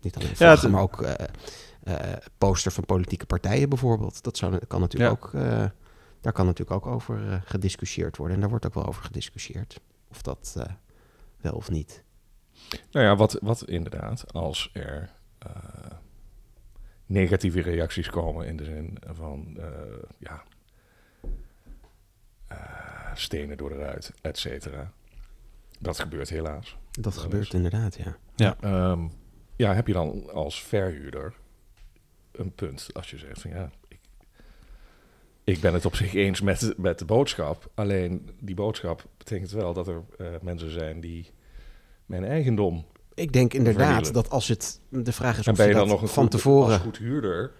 niet 0.00 0.16
alleen 0.16 0.36
vlaggen, 0.36 0.68
ja, 0.68 0.74
maar 0.74 0.82
ook 0.82 1.02
uh, 1.02 1.12
poster 2.38 2.72
van 2.72 2.84
politieke 2.84 3.26
partijen 3.26 3.68
bijvoorbeeld. 3.68 4.22
Dat 4.22 4.36
zou, 4.36 4.58
kan 4.66 4.80
natuurlijk 4.80 5.20
ja. 5.22 5.28
ook, 5.28 5.32
daar 6.20 6.32
kan 6.32 6.46
natuurlijk 6.46 6.86
ook 6.86 6.94
over 6.94 7.42
gediscussieerd 7.44 8.16
worden. 8.16 8.34
En 8.34 8.40
daar 8.40 8.50
wordt 8.50 8.66
ook 8.66 8.74
wel 8.74 8.86
over 8.86 9.02
gediscussieerd. 9.02 9.80
Of 10.10 10.22
dat 10.22 10.56
wel 11.40 11.52
of 11.52 11.70
niet. 11.70 12.02
Nou 12.90 13.06
ja, 13.06 13.16
wat, 13.16 13.38
wat 13.42 13.68
inderdaad, 13.68 14.32
als 14.32 14.70
er 14.72 15.10
negatieve 17.06 17.60
reacties 17.60 18.10
komen 18.10 18.46
in 18.46 18.56
de 18.56 18.64
zin 18.64 18.98
van, 19.06 19.58
ja, 20.18 20.42
stenen 23.14 23.56
door 23.56 23.68
de 23.68 23.76
ruit, 23.76 24.12
et 24.20 24.38
cetera. 24.38 24.92
Dat 25.78 25.98
gebeurt 25.98 26.28
helaas. 26.28 26.76
Dat, 26.90 27.16
gebeurt 27.16 27.54
inderdaad, 27.54 27.96
ja. 27.96 28.16
Ja. 28.36 28.56
Um, 28.90 29.10
ja, 29.56 29.74
heb 29.74 29.86
je 29.86 29.92
dan 29.92 30.30
als 30.32 30.62
verhuurder 30.62 31.34
een 32.32 32.52
punt 32.52 32.88
als 32.92 33.10
je 33.10 33.18
zegt 33.18 33.40
van 33.40 33.50
ja, 33.50 33.70
ik, 33.88 33.98
ik 35.44 35.60
ben 35.60 35.72
het 35.72 35.84
op 35.84 35.94
zich 35.94 36.14
eens 36.14 36.40
met, 36.40 36.74
met 36.76 36.98
de 36.98 37.04
boodschap. 37.04 37.70
Alleen 37.74 38.30
die 38.40 38.54
boodschap 38.54 39.04
betekent 39.16 39.50
wel 39.50 39.72
dat 39.72 39.88
er 39.88 40.02
uh, 40.18 40.26
mensen 40.42 40.70
zijn 40.70 41.00
die 41.00 41.30
mijn 42.06 42.24
eigendom. 42.24 42.86
Ik 43.14 43.32
denk 43.32 43.54
inderdaad 43.54 44.12
dat 44.12 44.30
als 44.30 44.48
het 44.48 44.80
de 44.88 45.12
vraag 45.12 45.38
is 45.38 45.46
en 45.46 45.52
of 45.52 45.58
ben 45.58 45.66
je 45.66 45.72
je 45.72 45.78
dan 45.78 45.88
dat 45.88 45.96
nog 45.96 46.08
een 46.08 46.14
van 46.14 46.22
goed, 46.22 46.32
tevoren 46.32 46.72
als 46.72 46.82
goed 46.82 46.98
huurder. 46.98 47.52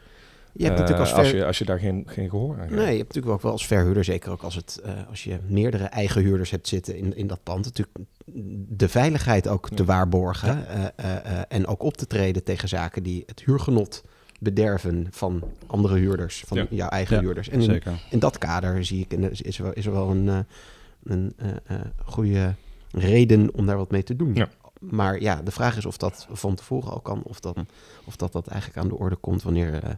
Je 0.52 0.64
hebt 0.64 0.78
natuurlijk 0.78 1.00
als, 1.00 1.10
ver... 1.10 1.18
als, 1.18 1.30
je, 1.30 1.44
als 1.44 1.58
je 1.58 1.64
daar 1.64 1.78
geen, 1.78 2.02
geen 2.06 2.30
gehoor 2.30 2.54
aan 2.54 2.60
hebt. 2.60 2.70
Nee, 2.70 2.90
je 2.90 2.96
hebt 2.96 3.14
natuurlijk 3.14 3.34
ook 3.34 3.42
wel 3.42 3.52
als 3.52 3.66
verhuurder, 3.66 4.04
zeker 4.04 4.30
ook 4.30 4.42
als, 4.42 4.54
het, 4.54 4.80
uh, 4.86 4.92
als 5.08 5.24
je 5.24 5.38
meerdere 5.46 5.84
eigen 5.84 6.22
huurders 6.22 6.50
hebt 6.50 6.68
zitten 6.68 6.96
in, 6.96 7.16
in 7.16 7.26
dat 7.26 7.42
pand, 7.42 7.64
natuurlijk 7.64 7.98
de 8.68 8.88
veiligheid 8.88 9.48
ook 9.48 9.70
te 9.70 9.84
waarborgen 9.84 10.64
ja. 10.68 10.92
uh, 11.00 11.06
uh, 11.06 11.40
en 11.48 11.66
ook 11.66 11.82
op 11.82 11.96
te 11.96 12.06
treden 12.06 12.44
tegen 12.44 12.68
zaken 12.68 13.02
die 13.02 13.22
het 13.26 13.42
huurgenot 13.44 14.04
bederven 14.38 15.06
van 15.10 15.42
andere 15.66 15.96
huurders, 15.96 16.44
van 16.46 16.56
ja. 16.56 16.66
jouw 16.70 16.88
eigen 16.88 17.16
ja, 17.16 17.22
huurders. 17.22 17.48
En 17.48 17.60
in, 17.60 17.62
zeker. 17.62 17.92
in, 18.10 18.18
dat 18.18 18.38
kader 18.38 18.84
zie 18.84 19.06
ik, 19.08 19.12
is 19.12 19.58
er 19.58 19.64
wel, 19.64 19.72
is 19.72 19.86
er 19.86 19.92
wel 19.92 20.10
een, 20.10 20.46
een 21.02 21.32
eh, 21.36 21.50
eh, 21.66 21.80
goede 22.04 22.54
reden 22.90 23.54
om 23.54 23.66
daar 23.66 23.76
wat 23.76 23.90
mee 23.90 24.02
te 24.02 24.16
doen. 24.16 24.34
Ja. 24.34 24.48
Maar 24.80 25.20
ja, 25.20 25.42
de 25.42 25.50
vraag 25.50 25.76
is 25.76 25.86
of 25.86 25.96
dat 25.96 26.26
van 26.30 26.54
tevoren 26.54 26.90
al 26.90 27.00
kan, 27.00 27.22
of, 27.22 27.40
dan, 27.40 27.54
of 28.04 28.16
dat, 28.16 28.32
dat 28.32 28.46
eigenlijk 28.46 28.80
aan 28.80 28.88
de 28.88 28.98
orde 28.98 29.16
komt 29.16 29.42
wanneer 29.42 29.82
eh, 29.82 29.90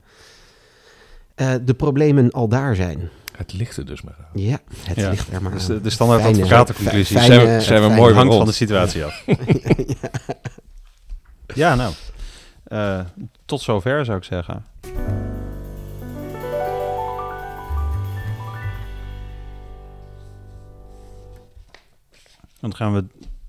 eh, 1.40 1.54
de 1.64 1.74
problemen 1.74 2.30
al 2.30 2.48
daar 2.48 2.74
zijn. 2.76 3.08
Het 3.36 3.52
ligt 3.52 3.76
er 3.76 3.86
dus 3.86 4.02
maar 4.02 4.14
aan. 4.18 4.40
Ja, 4.42 4.58
het 4.84 4.96
Ja, 4.96 5.10
ligt 5.10 5.32
er 5.32 5.42
maar 5.42 5.52
Dus 5.52 5.68
aan. 5.68 5.74
de, 5.74 5.80
de 5.80 5.90
standaard 5.90 6.20
Fijne- 6.22 6.38
advocatenconclusie 6.42 7.16
fijne- 7.18 7.34
zijn 7.34 7.56
we- 7.56 7.60
zijn 7.62 7.82
we 7.82 7.88
mooi 7.88 8.14
hangt 8.14 8.34
van 8.34 8.46
de 8.46 8.52
situatie 8.52 9.04
af. 9.04 9.24
ja, 11.54 11.74
nou. 11.74 11.92
eh, 12.64 13.00
tot 13.44 13.60
zover 13.60 14.04
zou 14.04 14.18
ik 14.18 14.24
zeggen. 14.24 14.64
Dan 22.60 22.74
gaan 22.74 22.94
we 22.94 23.04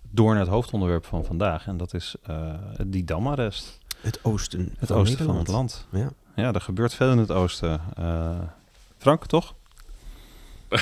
door 0.10 0.32
naar 0.32 0.40
het 0.44 0.50
hoofdonderwerp 0.52 1.06
van 1.06 1.26
vandaag. 1.26 1.68
En 1.68 1.78
dat 1.78 1.94
is 1.94 2.16
eh 2.24 2.54
die 2.88 3.04
damarrest. 3.04 3.80
Het 4.02 4.20
oosten 4.24 4.74
Het 4.80 4.88
van 4.88 4.98
oosten 4.98 5.26
van 5.26 5.38
het 5.38 5.48
land. 5.48 5.88
Ja. 5.92 6.10
Ja, 6.36 6.54
er 6.54 6.62
gebeurt 6.62 6.94
veel 6.94 7.12
in 7.12 7.18
het 7.18 7.32
oosten. 7.32 7.82
Eh, 7.98 8.40
Frank, 8.98 9.26
toch? 9.26 9.56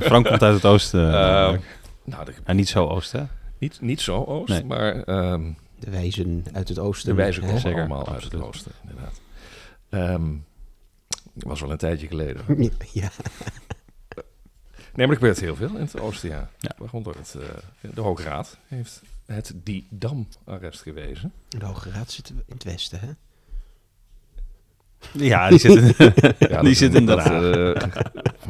Frank 0.00 0.26
komt 0.26 0.42
uit 0.42 0.54
het 0.54 0.64
oosten. 0.64 1.06
Eh, 1.06 1.12
namelijk. 1.12 1.78
nou, 2.04 2.24
de- 2.24 2.34
En 2.44 2.56
niet 2.56 2.68
zo 2.68 2.86
oosten, 2.86 3.20
hè? 3.20 3.26
niet, 3.58 3.80
niet 3.80 4.00
zo 4.00 4.24
oost, 4.24 4.48
Nee. 4.48 4.64
maar 4.64 5.02
ehm, 5.02 5.52
De 5.78 5.90
wijzen 5.90 6.44
uit 6.52 6.68
het 6.68 6.78
oosten. 6.78 7.08
de 7.08 7.14
wijzen 7.14 7.42
komen 7.42 7.60
Zeker, 7.60 7.78
allemaal 7.78 8.08
uit 8.08 8.22
het 8.22 8.34
oosten, 8.34 8.72
inderdaad. 8.82 9.20
Ehm 9.88 10.34
was 11.34 11.60
wel 11.60 11.70
een 11.70 11.76
tijdje 11.76 12.06
geleden. 12.06 12.44
Ja, 12.92 13.10
Nee, 14.94 15.06
maar 15.06 15.16
er 15.16 15.22
gebeurt 15.22 15.40
heel 15.40 15.56
veel 15.56 15.68
in 15.68 15.80
het 15.80 16.00
oosten, 16.00 16.28
ja. 16.28 16.50
Ja. 16.58 16.70
Waaronder 16.76 17.16
het, 17.16 17.34
eh, 17.80 17.90
de 17.94 18.00
Hoge 18.00 18.22
Raad 18.22 18.58
heeft 18.66 19.02
het 19.26 19.52
Didam-arrest 19.54 20.82
gewezen. 20.82 21.32
de 21.48 21.64
Hoge 21.64 21.90
Raad 21.90 22.10
zit 22.10 22.28
in 22.30 22.42
het 22.48 22.64
westen, 22.64 22.98
hè? 23.00 23.08
Ja, 25.12 25.48
die 25.48 25.58
zit 25.58 25.76
in, 25.76 25.84
Ja, 26.38 26.60
die 26.60 26.68
dat- 26.68 26.76
zit 26.76 26.94
in 26.94 27.06
dat, 27.06 27.18
Haag. 27.18 27.42
eh, 27.42 27.82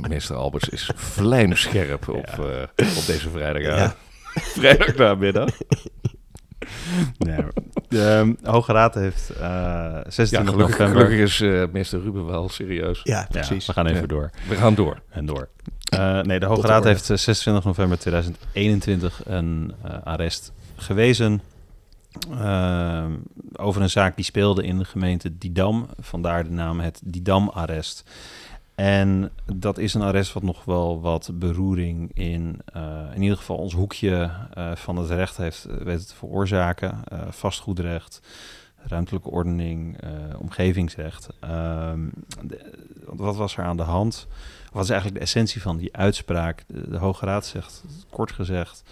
meester 0.08 0.36
Alberts 0.36 0.68
is 0.68 0.90
vlijmscherp 0.94 2.08
op, 2.08 2.26
Ja. 2.38 2.44
eh, 2.76 2.96
op 2.96 3.06
deze 3.06 3.30
vrijdag. 3.30 3.62
Ja. 3.62 3.94
Vrijdag 4.58 4.94
namiddag. 4.96 5.48
Nee, 7.18 7.42
de 7.88 8.02
ehm, 8.04 8.32
Hoge 8.52 8.72
Raad 8.72 8.94
heeft 8.94 9.30
eh 9.40 9.96
26 10.08 10.30
Ja, 10.30 10.44
gelukkig, 10.44 10.78
november... 10.78 10.88
gelukkig 11.04 11.18
is 11.18 11.40
eh, 11.40 11.62
meester 11.72 12.02
Ruben 12.02 12.26
wel 12.26 12.48
serieus. 12.48 13.00
Ja, 13.02 13.18
Ja, 13.18 13.26
precies. 13.30 13.66
we 13.66 13.72
gaan 13.72 13.86
even 13.86 14.00
Ja. 14.00 14.06
door 14.06 14.30
We 14.48 14.54
gaan 14.56 14.74
door. 14.74 14.98
en 15.10 15.26
door. 15.26 15.48
Eh, 15.84 16.20
nee, 16.20 16.38
de 16.38 16.46
Hoge 16.46 16.60
Tot 16.60 16.66
de 16.68 16.72
Raad 16.72 16.84
heeft 16.84 17.10
eh, 17.10 17.16
26 17.16 17.64
november 17.64 17.98
2021 17.98 19.20
een 19.24 19.72
eh, 19.84 19.90
arrest 20.04 20.52
gewezen... 20.76 21.40
eh, 22.30 23.04
over 23.56 23.82
een 23.82 23.90
zaak 23.90 24.16
die 24.16 24.24
speelde 24.24 24.62
in 24.64 24.78
de 24.78 24.84
gemeente 24.84 25.38
Didam. 25.38 25.86
Vandaar 26.00 26.44
de 26.44 26.50
naam 26.50 26.80
het 26.80 27.00
Didam-arrest. 27.04 28.10
En 28.74 29.30
dat 29.54 29.78
is 29.78 29.94
een 29.94 30.02
arrest 30.02 30.32
wat 30.32 30.42
nog 30.42 30.64
wel 30.64 31.00
wat 31.00 31.30
beroering 31.34 32.10
in, 32.14 32.60
eh, 32.72 33.02
in 33.14 33.22
ieder 33.22 33.36
geval 33.36 33.56
ons 33.56 33.74
hoekje 33.74 34.30
eh, 34.54 34.74
van 34.74 34.96
het 34.96 35.10
recht 35.10 35.36
heeft 35.36 35.66
weten 35.84 36.06
te 36.06 36.14
veroorzaken. 36.14 37.02
Vastgoedrecht, 37.28 38.20
ruimtelijke 38.76 39.30
ordening, 39.30 39.98
omgevingsrecht. 40.38 41.28
Ehm, 41.40 42.08
wat 43.04 43.36
was 43.36 43.56
er 43.56 43.64
aan 43.64 43.76
de 43.76 43.82
hand? 43.82 44.26
Wat 44.72 44.84
is 44.84 44.90
eigenlijk 44.90 45.18
de 45.18 45.26
essentie 45.26 45.62
van 45.62 45.76
die 45.76 45.96
uitspraak? 45.96 46.64
De, 46.66 46.90
de 46.90 46.98
Hoge 46.98 47.24
Raad 47.26 47.46
zegt, 47.46 47.84
kort 48.10 48.32
gezegd, 48.32 48.82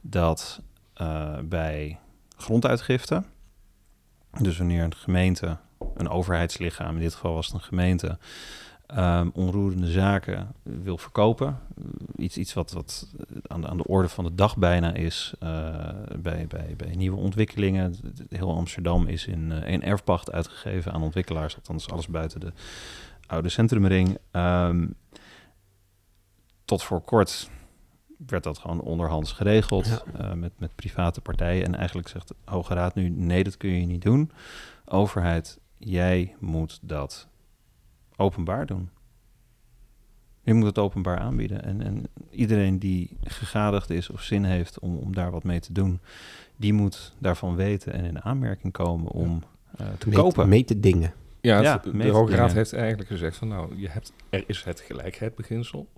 dat 0.00 0.60
bij 1.44 1.98
gronduitgifte, 2.40 3.22
dus 4.40 4.58
wanneer 4.58 4.84
een 4.84 4.94
gemeente, 4.94 5.56
een 5.94 6.08
overheidslichaam, 6.08 6.94
in 6.94 7.02
dit 7.02 7.14
geval 7.14 7.34
was 7.34 7.46
het 7.46 7.54
een 7.54 7.60
gemeente, 7.60 8.18
ehm, 8.86 9.28
onroerende 9.32 9.90
zaken 9.90 10.52
wil 10.62 10.98
verkopen. 10.98 11.58
Iets, 12.16 12.36
iets 12.36 12.52
wat, 12.52 12.72
wat 12.72 13.08
aan, 13.46 13.60
de, 13.60 13.68
aan 13.68 13.76
de 13.76 13.86
orde 13.86 14.08
van 14.08 14.24
de 14.24 14.34
dag 14.34 14.56
bijna 14.56 14.94
is 14.94 15.34
eh, 15.38 15.48
bij, 16.18 16.46
bij, 16.46 16.74
bij 16.76 16.94
nieuwe 16.94 17.16
ontwikkelingen. 17.16 17.96
Heel 18.28 18.54
Amsterdam 18.54 19.06
is 19.06 19.26
in, 19.26 19.52
eh, 19.52 19.72
in 19.72 19.82
erfpacht 19.82 20.32
uitgegeven 20.32 20.92
aan 20.92 21.02
ontwikkelaars, 21.02 21.56
althans 21.56 21.90
alles 21.90 22.08
buiten 22.08 22.40
de 22.40 22.52
oude 23.26 23.48
centrumring. 23.48 24.18
Ehm, 24.30 24.86
tot 26.64 26.82
voor 26.82 27.00
kort 27.00 27.50
werd 28.26 28.44
dat 28.44 28.58
gewoon 28.58 28.80
onderhands 28.80 29.32
geregeld 29.32 29.86
Ja. 29.86 30.02
eh, 30.18 30.32
met, 30.32 30.52
met 30.58 30.74
private 30.74 31.20
partijen. 31.20 31.64
En 31.64 31.74
eigenlijk 31.74 32.08
zegt 32.08 32.28
de 32.28 32.34
Hoge 32.44 32.74
Raad 32.74 32.94
nu, 32.94 33.08
nee, 33.08 33.44
dat 33.44 33.56
kun 33.56 33.70
je 33.80 33.86
niet 33.86 34.02
doen. 34.02 34.30
Overheid, 34.84 35.58
jij 35.78 36.34
moet 36.38 36.78
dat 36.82 37.28
openbaar 38.16 38.66
doen. 38.66 38.90
Je 40.42 40.54
moet 40.54 40.66
het 40.66 40.78
openbaar 40.78 41.18
aanbieden. 41.18 41.64
En, 41.64 41.82
en 41.82 42.02
iedereen 42.30 42.78
die 42.78 43.16
gegadigd 43.24 43.90
is 43.90 44.10
of 44.10 44.22
zin 44.22 44.44
heeft 44.44 44.78
om, 44.78 44.96
om 44.96 45.14
daar 45.14 45.30
wat 45.30 45.44
mee 45.44 45.60
te 45.60 45.72
doen, 45.72 46.00
die 46.56 46.72
moet 46.72 47.14
daarvan 47.18 47.56
weten 47.56 47.92
en 47.92 48.04
in 48.04 48.22
aanmerking 48.22 48.72
komen 48.72 49.10
om 49.12 49.42
eh, 49.76 49.86
te 49.98 50.08
Meet- 50.08 50.18
kopen. 50.18 50.48
Mee 50.48 50.64
te 50.64 50.80
dingen. 50.80 51.12
Ja, 51.40 51.56
het- 51.56 51.84
Ja, 51.84 51.92
de 52.02 52.08
Hoge 52.08 52.34
Raad 52.34 52.52
heeft 52.52 52.72
eigenlijk 52.72 53.08
gezegd 53.10 53.36
van 53.36 53.48
nou, 53.48 53.76
je 53.78 53.88
hebt, 53.88 54.12
er 54.30 54.44
is 54.46 54.62
het 54.64 54.80
gelijkheidsbeginsel. 54.80 55.88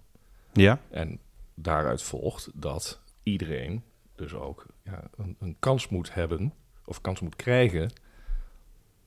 ja, 0.52 0.78
En 0.90 1.18
daaruit 1.54 2.02
volgt 2.02 2.50
dat 2.54 3.00
iedereen 3.22 3.82
dus 4.14 4.34
ook 4.34 4.66
ja, 4.82 5.10
een, 5.38 5.56
kans 5.58 5.88
moet 5.88 6.14
hebben, 6.14 6.52
of 6.84 7.00
kans 7.00 7.20
moet 7.20 7.36
krijgen, 7.36 7.92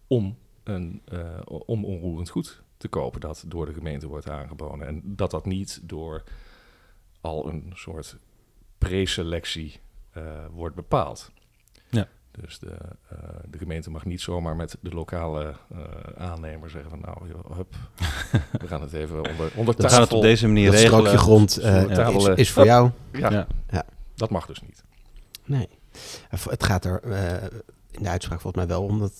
om, 0.07 0.37
een, 0.63 1.01
eh, 1.05 1.41
om 1.45 1.85
onroerend 1.85 2.29
goed 2.29 2.63
te 2.77 2.87
kopen 2.87 3.19
dat 3.19 3.43
door 3.47 3.65
de 3.65 3.73
gemeente 3.73 4.07
wordt 4.07 4.29
aangeboden. 4.29 4.87
En 4.87 5.01
dat 5.03 5.31
dat 5.31 5.45
niet 5.45 5.79
door 5.83 6.23
al 7.21 7.47
een 7.47 7.71
soort 7.75 8.17
preselectie 8.77 9.79
eh, 10.11 10.45
wordt 10.51 10.75
bepaald. 10.75 11.31
Ja. 11.89 12.07
Dus 12.41 12.59
de, 12.59 12.71
eh, 13.09 13.17
de 13.49 13.57
gemeente 13.57 13.89
mag 13.89 14.05
niet 14.05 14.21
zomaar 14.21 14.55
met 14.55 14.77
de 14.81 14.89
lokale 14.89 15.53
eh, 15.71 15.77
aannemer 16.17 16.69
zeggen 16.69 16.89
van 16.89 16.99
nou, 16.99 17.17
joh, 17.29 17.57
hup, 17.57 17.73
we 18.61 18.67
gaan 18.67 18.81
het 18.81 18.93
even 18.93 19.15
onder, 19.29 19.51
onder 19.55 19.75
we 19.75 19.81
tafel. 19.81 19.89
gaan 19.89 20.01
het 20.01 20.13
op 20.13 20.21
deze 20.21 20.47
manier 20.47 20.71
Dat 20.71 20.73
regelen. 20.79 20.99
strookje 20.99 21.17
grond 21.17 21.57
eh, 21.57 22.15
is, 22.15 22.25
is 22.27 22.51
voor 22.51 22.65
jou. 22.65 22.89
Ja, 23.11 23.31
Ja. 23.31 23.47
Ja. 23.69 23.83
dat 24.15 24.29
mag 24.29 24.45
dus 24.45 24.61
niet. 24.61 24.83
Nee. 25.45 25.67
Het 26.49 26.63
gaat 26.63 26.85
er 26.85 26.99
eh, 27.03 27.33
in 27.91 28.03
de 28.03 28.09
uitspraak 28.09 28.41
volgens 28.41 28.65
mij 28.65 28.75
wel 28.77 28.83
om 28.87 28.99
dat 28.99 29.13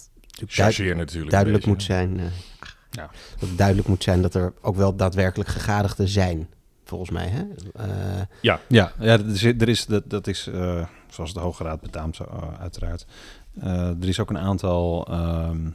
duid- 0.56 0.78
natuurlijk. 0.96 1.32
duidelijk 1.32 1.66
moet 1.66 1.84
zijn. 1.84 2.20
Ja. 2.92 3.10
Dat 3.40 3.50
het 3.50 3.58
duidelijk 3.58 3.88
moet 3.88 4.04
zijn 4.04 4.22
dat 4.22 4.34
er 4.36 4.54
ook 4.62 4.76
wel 4.76 4.96
daadwerkelijk 4.96 5.50
gegadigden 5.50 6.08
zijn. 6.08 6.48
Volgens 6.84 7.10
mij, 7.10 7.28
hè? 7.28 7.44
Eh, 7.74 8.22
Ja, 8.42 8.60
ja 8.70 8.92
er 9.00 9.30
is, 9.30 9.44
er 9.44 9.70
is, 9.70 9.86
dat, 9.86 10.04
dat 10.10 10.28
is 10.28 10.48
eh, 10.48 10.86
zoals 11.16 11.34
de 11.34 11.40
Hoge 11.40 11.64
Raad 11.64 11.82
betaamt, 11.82 12.20
eh, 12.20 12.60
uiteraard. 12.60 13.06
Eh, 13.60 13.90
er 14.02 14.08
is 14.08 14.20
ook 14.20 14.30
een 14.30 14.38
aantal 14.38 15.08
ehm, 15.08 15.70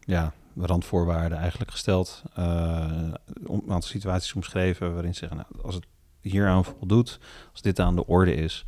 ja, 0.00 0.32
randvoorwaarden 0.56 1.38
eigenlijk 1.38 1.70
gesteld. 1.70 2.22
eh, 2.34 3.12
om, 3.46 3.62
een 3.64 3.72
aantal 3.72 3.88
situaties 3.90 4.32
omschreven 4.34 4.92
waarin 4.94 5.12
ze 5.14 5.18
zeggen, 5.18 5.36
nou, 5.36 5.64
als 5.64 5.74
het 5.74 5.86
hieraan 6.20 6.64
voldoet, 6.64 7.18
als 7.52 7.62
dit 7.62 7.80
aan 7.80 7.94
de 7.96 8.06
orde 8.06 8.34
is, 8.34 8.64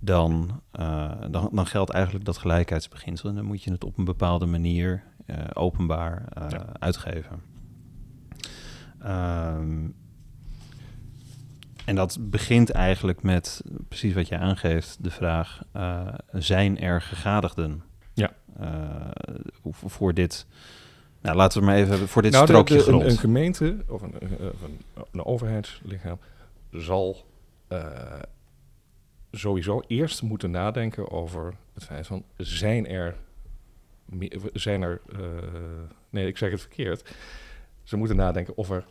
dan, 0.00 0.60
dan, 1.30 1.48
dan 1.52 1.66
geldt 1.66 1.90
eigenlijk 1.90 2.24
dat 2.24 2.36
gelijkheidsbeginsel. 2.38 3.28
En 3.28 3.34
dan 3.34 3.44
moet 3.44 3.62
je 3.62 3.70
het 3.72 3.84
op 3.84 3.98
een 3.98 4.04
bepaalde 4.04 4.46
manier 4.46 5.02
openbaar 5.52 6.24
Ja. 6.48 6.66
uitgeven. 6.78 7.42
Ehm, 9.00 9.88
en 11.84 11.94
dat 11.94 12.18
begint 12.20 12.70
eigenlijk 12.70 13.22
met 13.22 13.62
precies 13.88 14.14
wat 14.14 14.28
je 14.28 14.38
aangeeft, 14.38 15.04
de 15.04 15.10
vraag: 15.10 15.62
eh, 15.72 16.14
zijn 16.32 16.78
er 16.80 17.02
gegadigden? 17.02 17.82
Ja. 18.12 18.32
Eh, 18.58 19.08
voor- 19.62 20.14
dit. 20.14 20.46
Nou, 21.20 21.36
laten 21.36 21.60
we 21.60 21.66
maar 21.66 21.76
even 21.76 22.08
voor 22.08 22.22
dit 22.22 22.32
Nou, 22.32 22.46
de- 22.46 22.52
strookje 22.52 22.76
de- 22.76 22.82
grond. 22.82 23.02
een, 23.02 23.10
een 23.10 23.16
gemeente 23.18 23.76
of 23.88 24.02
een, 24.02 24.20
eh, 24.20 24.46
of 24.46 24.62
een, 24.62 24.80
een 25.12 25.24
overheidslichaam 25.24 26.18
zal 26.70 27.26
sowieso 29.30 29.82
eerst 29.86 30.22
moeten 30.22 30.50
nadenken 30.50 31.10
over 31.10 31.54
het 31.74 31.84
feit 31.84 32.06
van 32.06 32.24
zijn 32.36 32.86
er 32.86 33.14
zijn 34.52 34.82
er 34.82 35.00
nee 36.10 36.26
ik 36.26 36.38
zeg 36.38 36.50
het 36.50 36.60
verkeerd 36.60 37.14
ze 37.82 37.96
moeten 37.96 38.16
nadenken 38.16 38.56
of 38.56 38.70
er 38.70 38.84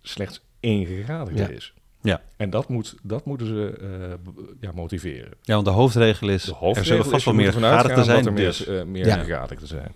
slechts 0.00 0.44
één 0.60 0.86
gegadigde 0.86 1.40
Ja. 1.42 1.48
is 1.48 1.74
Ja. 2.02 2.22
en 2.36 2.50
dat 2.50 2.68
moet 2.68 2.96
dat 3.02 3.24
moeten 3.24 3.46
ze 3.46 3.76
eh, 3.80 4.32
ja 4.60 4.72
motiveren 4.72 5.32
ja, 5.42 5.54
want 5.54 5.66
de 5.66 5.72
hoofdregel 5.72 6.28
is: 6.28 6.42
de 6.44 6.56
er 6.74 6.84
zullen 6.84 7.04
vast 7.04 7.24
wel 7.24 7.34
meer 7.34 7.64
uitgaan 7.64 8.04
zijn. 8.04 8.26
er 8.26 8.34
Dus. 8.34 8.66
meer, 8.66 8.78
eh, 8.80 8.86
meer 8.86 9.06
Ja. 9.06 9.16
gegadigden 9.16 9.68
zijn. 9.68 9.94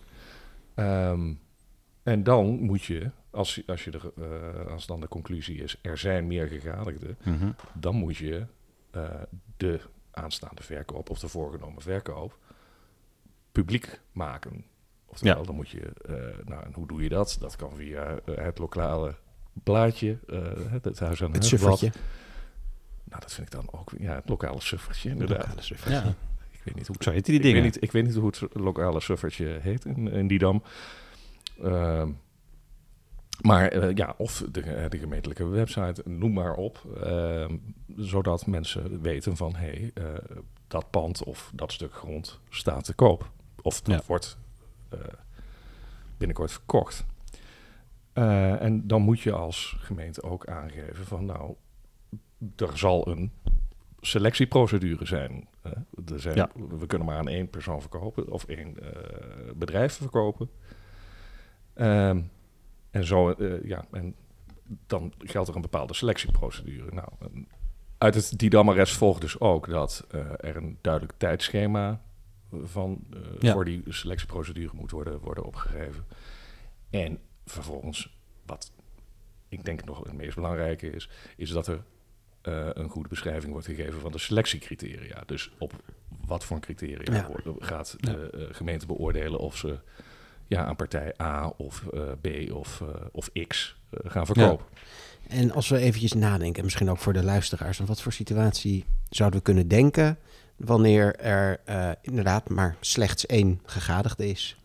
Ehm, 0.74 1.32
en 2.02 2.22
dan 2.22 2.46
moet 2.60 2.82
je, 2.84 3.10
als, 3.30 3.62
als, 3.66 3.84
je 3.84 3.90
er, 3.90 4.12
eh, 4.64 4.72
als 4.72 4.86
dan 4.86 5.00
de 5.00 5.08
conclusie 5.08 5.62
is, 5.62 5.78
er 5.82 5.98
zijn 5.98 6.26
meer 6.26 6.46
gegadigden, 6.46 7.16
Mhm. 7.24 7.50
dan 7.72 7.94
moet 7.94 8.16
je 8.16 8.46
de 9.56 9.80
aanstaande 10.10 10.62
verkoop 10.62 11.10
of 11.10 11.18
de 11.18 11.28
voorgenomen 11.28 11.82
verkoop 11.82 12.38
publiek 13.52 14.00
maken. 14.12 14.64
Oftewel, 15.06 15.38
Ja. 15.38 15.42
dan 15.44 15.54
moet 15.54 15.68
je, 15.68 15.92
nou, 16.44 16.64
en 16.64 16.72
hoe 16.74 16.86
doe 16.86 17.02
je 17.02 17.08
dat? 17.08 17.36
Dat 17.40 17.56
kan 17.56 17.76
via 17.76 18.18
het 18.34 18.58
lokale 18.58 19.14
blaadje, 19.62 20.18
eh, 20.28 20.38
het, 20.82 20.98
huis 20.98 21.22
aan 21.22 21.32
Het 21.32 21.44
suffertje. 21.44 21.92
Nou, 23.04 23.20
dat 23.20 23.32
vind 23.32 23.46
ik 23.46 23.52
dan 23.52 23.68
ook, 23.80 23.90
ja, 23.98 24.14
het 24.14 24.28
lokale 24.28 24.60
suffertje, 24.60 25.08
inderdaad. 25.10 25.38
Lokale 25.38 25.62
suffertje. 25.62 26.00
Ja, 26.00 26.14
Ik 26.52 26.60
weet 26.64 26.74
niet 26.74 26.86
hoe 26.86 26.96
zo 26.98 27.10
heet 27.10 27.24
die 27.24 27.34
ik 27.34 27.42
dingen. 27.42 27.62
Weet 27.62 27.72
niet, 27.74 27.82
ik 27.82 27.92
weet 27.92 28.04
niet 28.04 28.14
hoe 28.14 28.26
het 28.26 28.40
lokale 28.52 29.00
suffertje 29.00 29.58
heet 29.60 29.84
in, 29.84 30.08
in 30.08 30.26
Didam. 30.26 30.62
Ehm, 31.62 32.10
maar 33.42 33.68
eh, 33.68 33.94
ja, 33.96 34.14
of 34.18 34.44
de, 34.52 34.86
de 34.88 34.98
gemeentelijke 34.98 35.46
website, 35.46 36.02
noem 36.04 36.32
maar 36.32 36.54
op. 36.54 36.82
ehm, 37.02 37.56
zodat 37.96 38.46
mensen 38.46 39.00
weten 39.02 39.36
van, 39.36 39.54
hé, 39.56 39.66
hey, 39.70 39.90
eh, 39.94 40.04
dat 40.68 40.90
pand 40.90 41.22
of 41.24 41.50
dat 41.54 41.72
stuk 41.72 41.94
grond 41.94 42.40
staat 42.50 42.84
te 42.84 42.92
koop. 42.94 43.30
Of 43.62 43.80
dat 43.80 43.94
Ja. 44.00 44.02
wordt 44.06 44.36
eh, 44.88 44.98
binnenkort 46.16 46.52
verkocht. 46.52 47.04
Eh, 48.14 48.62
en 48.62 48.86
dan 48.86 49.02
moet 49.02 49.20
je 49.20 49.32
als 49.32 49.76
gemeente 49.78 50.22
ook 50.22 50.46
aangeven 50.46 51.04
van, 51.04 51.24
nou, 51.24 51.54
er 52.56 52.78
zal 52.78 53.08
een 53.08 53.32
selectieprocedure 54.00 55.06
zijn. 55.06 55.48
hè. 55.62 55.70
er 56.14 56.20
zijn 56.20 56.36
Ja. 56.36 56.50
We 56.78 56.86
kunnen 56.86 57.06
maar 57.06 57.18
aan 57.18 57.28
één 57.28 57.50
persoon 57.50 57.80
verkopen 57.80 58.30
of 58.30 58.44
één 58.44 58.78
eh, 58.80 59.52
bedrijf 59.54 59.92
verkopen. 59.92 60.50
Ehm, 61.74 62.20
en 62.90 63.04
zo, 63.04 63.30
eh, 63.30 63.64
ja, 63.64 63.84
en 63.90 64.14
dan 64.86 65.12
geldt 65.18 65.48
er 65.48 65.54
een 65.54 65.60
bepaalde 65.62 65.94
selectieprocedure. 65.94 66.94
Nou, 66.94 67.08
uit 67.98 68.14
het 68.14 68.38
Didam-arrest 68.38 68.96
volgt 68.96 69.20
dus 69.20 69.40
ook 69.40 69.68
dat 69.68 70.06
er 70.36 70.56
een 70.56 70.78
duidelijk 70.80 71.12
tijdschema 71.16 72.00
van 72.62 73.04
Ja. 73.38 73.52
voor 73.52 73.64
die 73.64 73.82
selectieprocedure 73.88 74.74
moet 74.74 74.90
worden, 74.90 75.20
worden 75.20 75.44
opgegeven. 75.44 76.04
En 76.90 77.18
vervolgens, 77.46 78.16
wat 78.46 78.72
ik 79.48 79.64
denk 79.64 79.84
nog 79.84 80.04
het 80.04 80.12
meest 80.12 80.34
belangrijke 80.34 80.90
is, 80.90 81.08
is 81.36 81.50
dat 81.50 81.66
er 81.66 81.82
eh, 82.40 82.68
een 82.72 82.88
goede 82.88 83.08
beschrijving 83.08 83.52
wordt 83.52 83.66
gegeven 83.66 84.00
van 84.00 84.12
de 84.12 84.18
selectiecriteria. 84.18 85.22
Dus 85.26 85.50
op 85.58 85.72
wat 86.26 86.44
voor 86.44 86.60
criteria 86.60 87.14
Ja. 87.14 87.26
wordt- 87.26 87.64
gaat 87.64 87.96
de 87.98 88.30
eh, 88.30 88.54
gemeente 88.54 88.86
beoordelen 88.86 89.38
of 89.38 89.56
ze 89.56 89.78
ja, 90.46 90.64
aan 90.64 90.76
partij 90.76 91.14
A 91.20 91.48
of 91.56 91.86
eh, 91.86 92.02
B 92.20 92.52
of, 92.52 92.80
eh, 92.80 92.88
of 93.12 93.30
X 93.46 93.76
gaan 93.90 94.26
verkopen. 94.26 94.66
En 95.28 95.50
als 95.52 95.68
we 95.68 95.78
eventjes 95.78 96.12
nadenken, 96.12 96.64
misschien 96.64 96.90
ook 96.90 96.98
voor 96.98 97.12
de 97.12 97.22
luisteraars, 97.24 97.80
aan 97.80 97.86
wat 97.86 98.02
voor 98.02 98.12
situatie 98.12 98.84
zouden 99.10 99.38
we 99.38 99.44
kunnen 99.44 99.68
denken 99.68 100.18
wanneer 100.56 101.16
er 101.16 101.60
eh, 101.64 101.90
inderdaad 102.00 102.48
maar 102.48 102.76
slechts 102.80 103.26
één 103.26 103.60
gegadigde 103.64 104.26
is? 104.28 104.56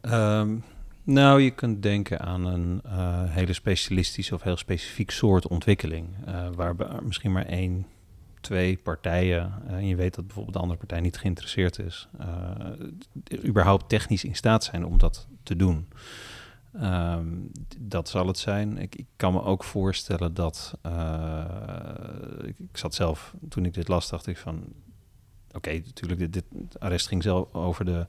Ehm, 0.00 0.56
nou, 1.04 1.40
je 1.40 1.50
kunt 1.50 1.82
denken 1.82 2.20
aan 2.20 2.44
een 2.44 2.80
eh, 2.84 3.22
hele 3.24 3.52
specialistische 3.52 4.34
of 4.34 4.42
heel 4.42 4.56
specifiek 4.56 5.10
soort 5.10 5.48
ontwikkeling. 5.48 6.08
eh 6.24 6.48
waar 6.54 6.74
misschien 7.02 7.32
maar 7.32 7.46
één, 7.46 7.86
twee 8.40 8.76
partijen, 8.76 9.52
eh, 9.66 9.74
en 9.74 9.86
je 9.86 9.96
weet 9.96 10.14
dat 10.14 10.24
bijvoorbeeld 10.24 10.54
de 10.54 10.62
andere 10.62 10.78
partij 10.78 11.00
niet 11.00 11.16
geïnteresseerd 11.16 11.78
is, 11.78 12.08
überhaupt 13.44 13.88
technisch 13.88 14.24
in 14.24 14.36
staat 14.36 14.64
zijn 14.64 14.84
om 14.84 14.98
dat 14.98 15.26
te 15.42 15.56
doen. 15.56 15.88
Ehm, 16.72 17.28
dat 17.78 18.08
zal 18.08 18.26
het 18.26 18.38
zijn. 18.38 18.78
Ik, 18.78 18.94
ik 18.94 19.06
kan 19.16 19.32
me 19.32 19.42
ook 19.42 19.64
voorstellen 19.64 20.34
dat. 20.34 20.78
ik, 22.42 22.58
ik 22.58 22.76
zat 22.76 22.94
zelf, 22.94 23.34
toen 23.48 23.64
ik 23.64 23.74
dit 23.74 23.88
las, 23.88 24.08
dacht 24.08 24.26
ik 24.26 24.38
van. 24.38 24.64
Oké, 25.54 25.70
natuurlijk, 25.84 26.18
dit, 26.20 26.32
dit 26.32 26.80
arrest 26.80 27.06
ging 27.08 27.22
zelf 27.22 27.52
over 27.54 27.84
de 27.84 28.06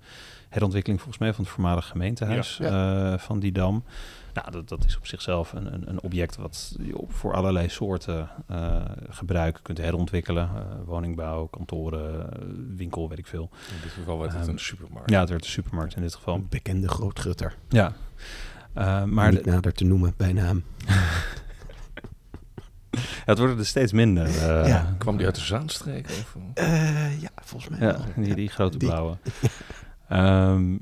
herontwikkeling 0.50 1.02
volgens 1.02 1.22
mij 1.24 1.34
van 1.34 1.44
het 1.44 1.54
voormalige 1.54 1.88
gemeentehuis 1.90 2.58
Ja. 2.58 3.12
eh, 3.14 3.20
van 3.20 3.40
die 3.40 3.52
dam. 3.52 3.84
Nou, 4.34 4.52
dat, 4.52 4.70
dat 4.70 4.86
is 4.86 4.98
op 4.98 5.08
zichzelf 5.08 5.54
een, 5.54 5.74
een, 5.74 5.90
een 5.90 6.02
object 6.02 6.36
wat 6.36 6.76
je 6.82 6.98
op, 6.98 7.14
voor 7.14 7.34
allerlei 7.34 7.70
soorten 7.70 8.30
eh, 8.48 8.82
gebruik 9.10 9.60
kunt 9.62 9.78
herontwikkelen. 9.78 10.44
Eh, 10.56 10.62
woningbouw, 10.86 11.46
kantoren, 11.46 12.30
winkel, 12.76 13.10
weet 13.10 13.18
ik 13.18 13.28
veel. 13.28 13.50
In 13.70 13.82
dit 13.82 13.92
geval 13.92 14.20
werd 14.20 14.32
het 14.32 14.42
Ehm, 14.42 14.50
een 14.52 14.60
supermarkt. 14.60 15.10
Ja, 15.10 15.20
het 15.20 15.30
werd 15.30 15.44
een 15.46 15.50
supermarkt 15.52 15.96
in 15.96 16.02
dit 16.02 16.16
geval. 16.16 16.36
Een 16.36 16.48
bekende 16.50 16.88
grootgutter. 16.88 17.56
Ja. 17.70 17.94
Eh, 18.74 19.04
maar 19.04 19.32
Niet 19.32 19.44
de- 19.44 19.50
nader 19.50 19.74
te 19.74 19.84
noemen 19.84 20.14
bij 20.18 20.34
naam. 20.34 20.64
het 23.26 23.38
worden 23.38 23.58
er 23.58 23.66
steeds 23.66 23.92
minder. 23.92 24.26
eh, 24.26 24.68
Ja. 24.68 24.96
Kwam 24.98 25.18
die 25.18 25.26
uit 25.26 25.36
de 25.36 25.42
Zaanstreek? 25.42 26.06
Of, 26.10 26.36
Eh, 26.54 27.22
ja, 27.22 27.30
volgens 27.44 27.70
mij 27.78 27.88
Ja, 27.88 27.98
wel. 27.98 28.24
die, 28.26 28.36
die 28.36 28.50
grote 28.50 28.78
Die- 28.78 28.88
blauwe. 28.90 29.18
Ehm, 30.10 30.78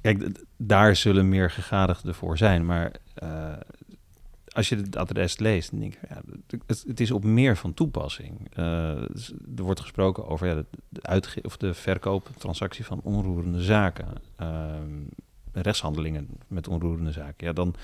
kijk, 0.00 0.44
daar 0.56 0.96
zullen 0.96 1.28
meer 1.28 1.50
gegadigden 1.50 2.14
voor 2.14 2.36
zijn. 2.38 2.66
Maar 2.66 2.92
eh, 3.14 3.52
als 4.48 4.68
je 4.68 4.76
het 4.76 4.96
adres 4.96 5.38
leest, 5.38 5.70
dan 5.70 5.80
denk 5.80 5.94
ik, 5.94 6.00
ja, 6.08 6.20
het, 6.66 6.84
het 6.86 7.00
is 7.00 7.10
op 7.10 7.24
meer 7.24 7.56
van 7.56 7.74
toepassing. 7.74 8.54
Eh, 8.54 9.02
dus 9.12 9.32
er 9.56 9.62
wordt 9.62 9.80
gesproken 9.80 10.26
over 10.28 10.46
ja, 10.46 10.54
de, 10.54 10.64
de, 10.88 11.02
uitge- 11.02 11.42
of 11.42 11.56
de 11.56 11.74
verkoop, 11.74 12.30
transactie 12.38 12.84
van 12.84 13.00
onroerende 13.02 13.62
zaken. 13.62 14.06
Ehm, 14.36 15.02
rechtshandelingen 15.52 16.28
met 16.46 16.68
onroerende 16.68 17.12
zaken. 17.12 17.46
Ja, 17.46 17.52
dan 17.52 17.74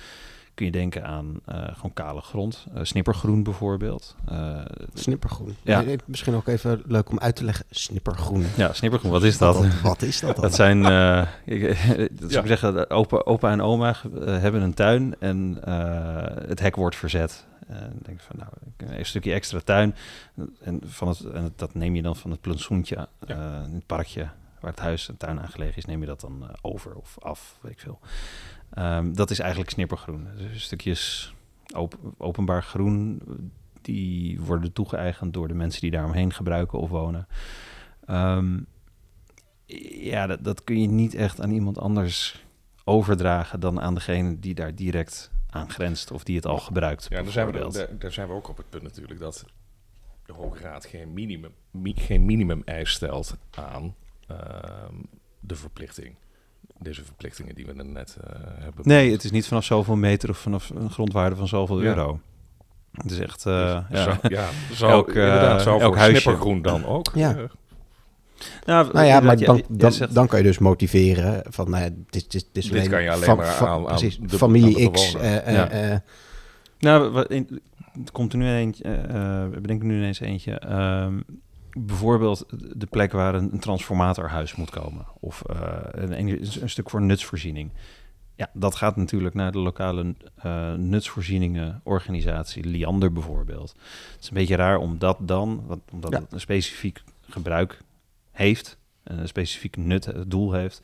kun 0.54 0.66
je 0.66 0.72
denken 0.72 1.04
aan 1.04 1.40
eh, 1.44 1.64
gewoon 1.74 1.92
kale 1.92 2.20
grond. 2.20 2.66
eh, 2.74 2.80
snippergroen 2.84 3.42
bijvoorbeeld. 3.42 4.16
Eh, 4.28 4.60
Snippergroen. 4.94 5.56
Ja. 5.62 5.84
Misschien 6.04 6.34
ook 6.34 6.46
even 6.48 6.82
leuk 6.86 7.10
om 7.10 7.18
uit 7.18 7.36
te 7.36 7.44
leggen. 7.44 7.64
Snippergroen. 7.70 8.46
ja, 8.56 8.72
snippergroen, 8.72 9.10
wat 9.12 9.22
is 9.22 9.38
dat? 9.38 9.56
Wat, 9.56 9.80
wat 9.80 10.02
is 10.02 10.20
dat 10.20 10.34
dan? 10.34 10.44
Dat 10.44 10.54
zijn, 10.54 10.84
eh, 10.84 11.26
ik, 11.44 11.60
dat 12.20 12.30
zou 12.30 12.42
ik 12.42 12.46
zeggen, 12.58 12.90
opa, 12.90 13.16
opa 13.24 13.50
en 13.50 13.60
oma 13.60 13.96
hebben 14.24 14.62
een 14.62 14.74
tuin 14.74 15.14
en 15.20 15.58
eh, 15.64 16.48
het 16.48 16.60
hek 16.60 16.76
wordt 16.76 16.96
verzet. 16.96 17.46
En 17.66 17.98
denk 18.02 18.20
van, 18.20 18.36
nou, 18.38 18.50
een 18.98 19.06
stukje 19.06 19.32
extra 19.32 19.60
tuin. 19.64 19.94
En, 20.60 20.80
van 20.84 21.08
het, 21.08 21.20
en 21.24 21.52
dat 21.56 21.74
neem 21.74 21.94
je 21.94 22.02
dan 22.02 22.16
van 22.16 22.30
het 22.30 22.40
plantsoentje 22.40 23.08
eh, 23.26 23.36
in 23.66 23.74
het 23.74 23.86
parkje 23.86 24.28
waar 24.60 24.70
het 24.70 24.80
huis 24.82 25.08
en 25.08 25.16
tuin 25.16 25.40
aangelegen 25.40 25.76
is, 25.76 25.84
neem 25.84 26.00
je 26.00 26.06
dat 26.06 26.20
dan 26.20 26.48
over 26.62 26.94
of 26.94 27.16
af, 27.20 27.58
weet 27.60 27.72
ik 27.72 27.80
veel. 27.80 27.98
Ehm, 28.74 29.12
dat 29.12 29.30
is 29.30 29.38
eigenlijk 29.38 29.70
snippergroen. 29.70 30.28
Dus 30.36 30.62
stukjes 30.62 31.34
op, 31.74 31.98
openbaar 32.18 32.62
groen, 32.62 33.22
die 33.82 34.40
worden 34.40 34.72
toegeëigend 34.72 35.32
door 35.34 35.48
de 35.48 35.54
mensen 35.54 35.80
die 35.80 35.90
daaromheen 35.90 36.32
gebruiken 36.32 36.78
of 36.78 36.90
wonen. 36.90 37.26
Ehm, 38.04 38.58
ja, 40.02 40.26
dat, 40.26 40.44
dat 40.44 40.64
kun 40.64 40.80
je 40.80 40.88
niet 40.88 41.14
echt 41.14 41.40
aan 41.40 41.50
iemand 41.50 41.78
anders 41.78 42.44
overdragen 42.84 43.60
dan 43.60 43.80
aan 43.80 43.94
degene 43.94 44.38
die 44.40 44.54
daar 44.54 44.74
direct 44.74 45.30
aan 45.50 45.70
grenst 45.70 46.10
of 46.10 46.24
die 46.24 46.36
het 46.36 46.46
al 46.46 46.58
gebruikt. 46.58 47.06
Ja, 47.10 47.22
daar 47.22 47.32
zijn, 47.32 47.46
we, 47.46 47.52
daar, 47.72 47.98
daar 47.98 48.12
zijn 48.12 48.28
we 48.28 48.34
ook 48.34 48.48
op 48.48 48.56
het 48.56 48.70
punt 48.70 48.82
natuurlijk 48.82 49.20
dat 49.20 49.44
de 50.26 50.32
Hoge 50.32 50.58
Raad 50.62 50.84
geen 50.84 51.12
minimum, 51.12 51.52
mi- 51.70 51.94
geen 51.96 52.24
minimum 52.24 52.62
eis 52.64 52.90
stelt 52.90 53.36
aan 53.50 53.94
ehm, 54.26 54.94
de 55.40 55.54
verplichting. 55.56 56.14
Deze 56.78 57.04
verplichtingen 57.04 57.54
die 57.54 57.66
we 57.66 57.72
er 57.76 57.84
net 57.84 58.16
eh, 58.24 58.30
hebben. 58.58 58.88
Nee, 58.88 59.12
het 59.12 59.24
is 59.24 59.30
niet 59.30 59.46
vanaf 59.46 59.64
zoveel 59.64 59.96
meter 59.96 60.28
of 60.30 60.38
vanaf 60.38 60.70
een 60.70 60.90
grondwaarde 60.90 61.36
van 61.36 61.48
zoveel 61.48 61.82
Ja. 61.82 61.88
euro. 61.88 62.20
Het 62.92 63.10
is 63.10 63.18
echt... 63.18 63.46
eh, 63.46 63.78
Dus 63.90 63.98
ja. 63.98 64.04
Zou, 64.04 64.16
ja, 64.34 64.48
zou, 64.72 64.92
Elk, 64.92 65.08
eh, 65.08 65.14
inderdaad, 65.24 65.62
zou 65.62 65.80
elk 65.80 65.88
voor 65.92 65.96
huisje. 66.00 66.20
snippergroen 66.20 66.62
dan 66.62 66.86
ook. 66.86 67.10
Ja. 67.14 67.36
Nou, 68.66 68.92
Nou 68.92 69.06
ja, 69.06 69.20
maar 69.20 69.36
dan, 69.36 69.62
dan, 69.68 69.92
zegt- 69.92 70.14
dan 70.14 70.26
kan 70.26 70.38
je 70.38 70.44
dus 70.44 70.58
motiveren 70.58 71.42
van, 71.48 71.70
nou 71.70 71.84
ja, 71.84 71.88
dit, 71.90 72.10
dit, 72.10 72.30
dit 72.30 72.64
is 72.64 72.70
Dit 72.70 72.88
kan 72.88 73.02
je 73.02 73.10
alleen 73.10 73.22
fa- 73.24 73.34
maar 73.34 73.46
aan- 73.46 73.68
aan 73.78 73.84
precies, 73.84 74.18
de- 74.18 74.36
familie 74.36 74.86
aan 74.86 74.92
de 74.92 74.98
X. 74.98 75.14
eh, 75.14 75.36
eh, 75.46 75.54
Ja. 75.54 75.68
eh, 75.70 75.98
Nou, 76.78 77.10
wat 77.10 77.30
in, 77.30 77.60
het 77.98 78.10
komt 78.10 78.32
er 78.32 78.38
nu 78.38 78.48
eentje, 78.54 78.84
eh 78.84 79.42
eh, 79.42 79.50
bedenk 79.50 79.80
er 79.80 79.86
nu 79.86 79.96
ineens 79.96 80.20
eentje. 80.20 80.58
Ehm, 80.58 81.20
bijvoorbeeld 81.78 82.46
de 82.80 82.86
plek 82.86 83.12
waar 83.12 83.34
een, 83.34 83.52
een 83.52 83.58
transformatorhuis 83.58 84.54
moet 84.54 84.70
komen. 84.70 85.06
Of 85.20 85.42
eh, 85.42 85.78
een, 85.90 86.12
een, 86.62 86.70
stuk 86.70 86.90
voor 86.90 87.02
nutsvoorziening. 87.02 87.70
Ja, 88.36 88.50
dat 88.52 88.74
gaat 88.74 88.96
natuurlijk 88.96 89.34
naar 89.34 89.52
de 89.52 89.58
lokale 89.58 90.14
eh 90.36 90.72
nutsvoorzieningenorganisatie, 90.72 92.64
Liander 92.64 93.12
bijvoorbeeld. 93.12 93.74
Het 94.12 94.22
is 94.22 94.28
een 94.28 94.34
beetje 94.34 94.56
raar 94.56 94.78
om 94.78 94.98
dat 94.98 95.18
dan, 95.20 95.64
want, 95.66 95.82
omdat 95.92 96.12
Ja. 96.12 96.20
het 96.20 96.32
een 96.32 96.40
specifiek 96.40 97.02
gebruik 97.20 97.80
heeft, 98.30 98.78
en 99.02 99.18
een 99.18 99.28
specifiek 99.28 99.76
nut, 99.76 100.06
eh, 100.06 100.20
doel 100.26 100.52
heeft, 100.52 100.82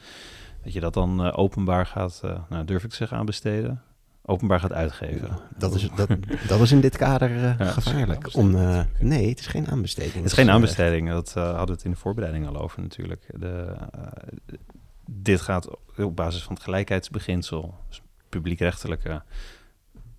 dat 0.62 0.72
je 0.72 0.80
dat 0.80 0.94
dan 0.94 1.32
openbaar 1.32 1.86
gaat, 1.86 2.22
nou 2.48 2.64
durf 2.64 2.84
ik 2.84 2.90
te 2.90 2.96
zeggen, 2.96 3.16
aanbesteden. 3.16 3.82
Openbaar 4.30 4.60
gaat 4.60 4.72
uitgeven. 4.72 5.38
dat, 5.56 5.74
is, 5.74 5.88
dat, 5.96 6.08
dat 6.48 6.60
is 6.60 6.72
in 6.72 6.80
dit 6.80 6.96
kader 6.96 7.30
eh, 7.30 7.58
Ja. 7.58 7.64
gevaarlijk. 7.64 8.34
Om, 8.36 8.56
eh, 8.56 8.80
nee, 8.98 9.28
het 9.28 9.40
is 9.40 9.46
geen 9.46 9.68
aanbesteding. 9.68 10.14
Het 10.14 10.24
is 10.24 10.32
geen 10.32 10.50
aanbesteding, 10.50 11.08
dat 11.08 11.34
eh, 11.36 11.42
hadden 11.44 11.66
we 11.66 11.72
het 11.72 11.84
in 11.84 11.90
de 11.90 11.96
voorbereiding 11.96 12.46
al 12.46 12.56
over 12.56 12.82
natuurlijk. 12.82 13.24
De, 13.38 13.76
eh, 13.92 14.06
dit 15.06 15.40
gaat 15.40 15.68
op 15.96 16.16
basis 16.16 16.42
van 16.42 16.54
het 16.54 16.62
gelijkheidsbeginsel, 16.62 17.74
dus 17.88 18.02
publiekrechtelijke 18.28 19.22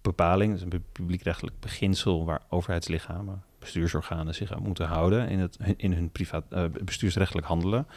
bepaling, 0.01 0.53
dus 0.53 0.61
een 0.61 0.83
publiekrechtelijk 0.91 1.59
beginsel 1.59 2.25
waar 2.25 2.41
overheidslichamen, 2.49 3.43
bestuursorganen 3.59 4.35
zich 4.35 4.53
aan 4.53 4.63
moeten 4.63 4.87
houden 4.87 5.29
in, 5.29 5.39
het, 5.39 5.57
in 5.77 5.93
hun 5.93 6.09
privaat, 6.09 6.43
uh, 6.53 6.63
bestuursrechtelijk 6.83 7.47
handelen. 7.47 7.87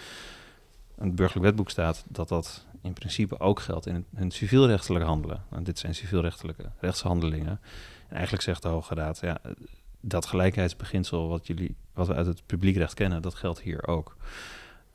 In 0.99 1.07
het 1.07 1.15
burgerlijk 1.15 1.47
wetboek 1.47 1.71
staat 1.71 2.05
dat 2.09 2.29
dat 2.29 2.67
in 2.85 2.93
principe 2.93 3.41
ook 3.41 3.61
geldt 3.61 3.87
in 3.87 4.07
hun 4.15 4.31
civielrechtelijk 4.31 5.05
handelen. 5.05 5.43
En 5.51 5.65
dit 5.65 5.79
zijn 5.79 5.95
civielrechtelijke 5.95 6.71
rechtshandelingen. 6.81 7.61
En 8.09 8.15
eigenlijk 8.15 8.43
zegt 8.43 8.63
de 8.63 8.69
Hoge 8.69 8.95
Raad, 8.95 9.21
ja, 9.21 9.39
dat 10.01 10.27
gelijkheidsbeginsel 10.27 11.29
wat, 11.29 11.47
jullie, 11.47 11.77
wat 11.93 12.07
we 12.07 12.15
uit 12.15 12.27
het 12.27 12.47
publiekrecht 12.47 12.95
kennen, 12.95 13.23
dat 13.23 13.35
geldt 13.35 13.61
hier 13.61 13.87
ook. 13.87 14.17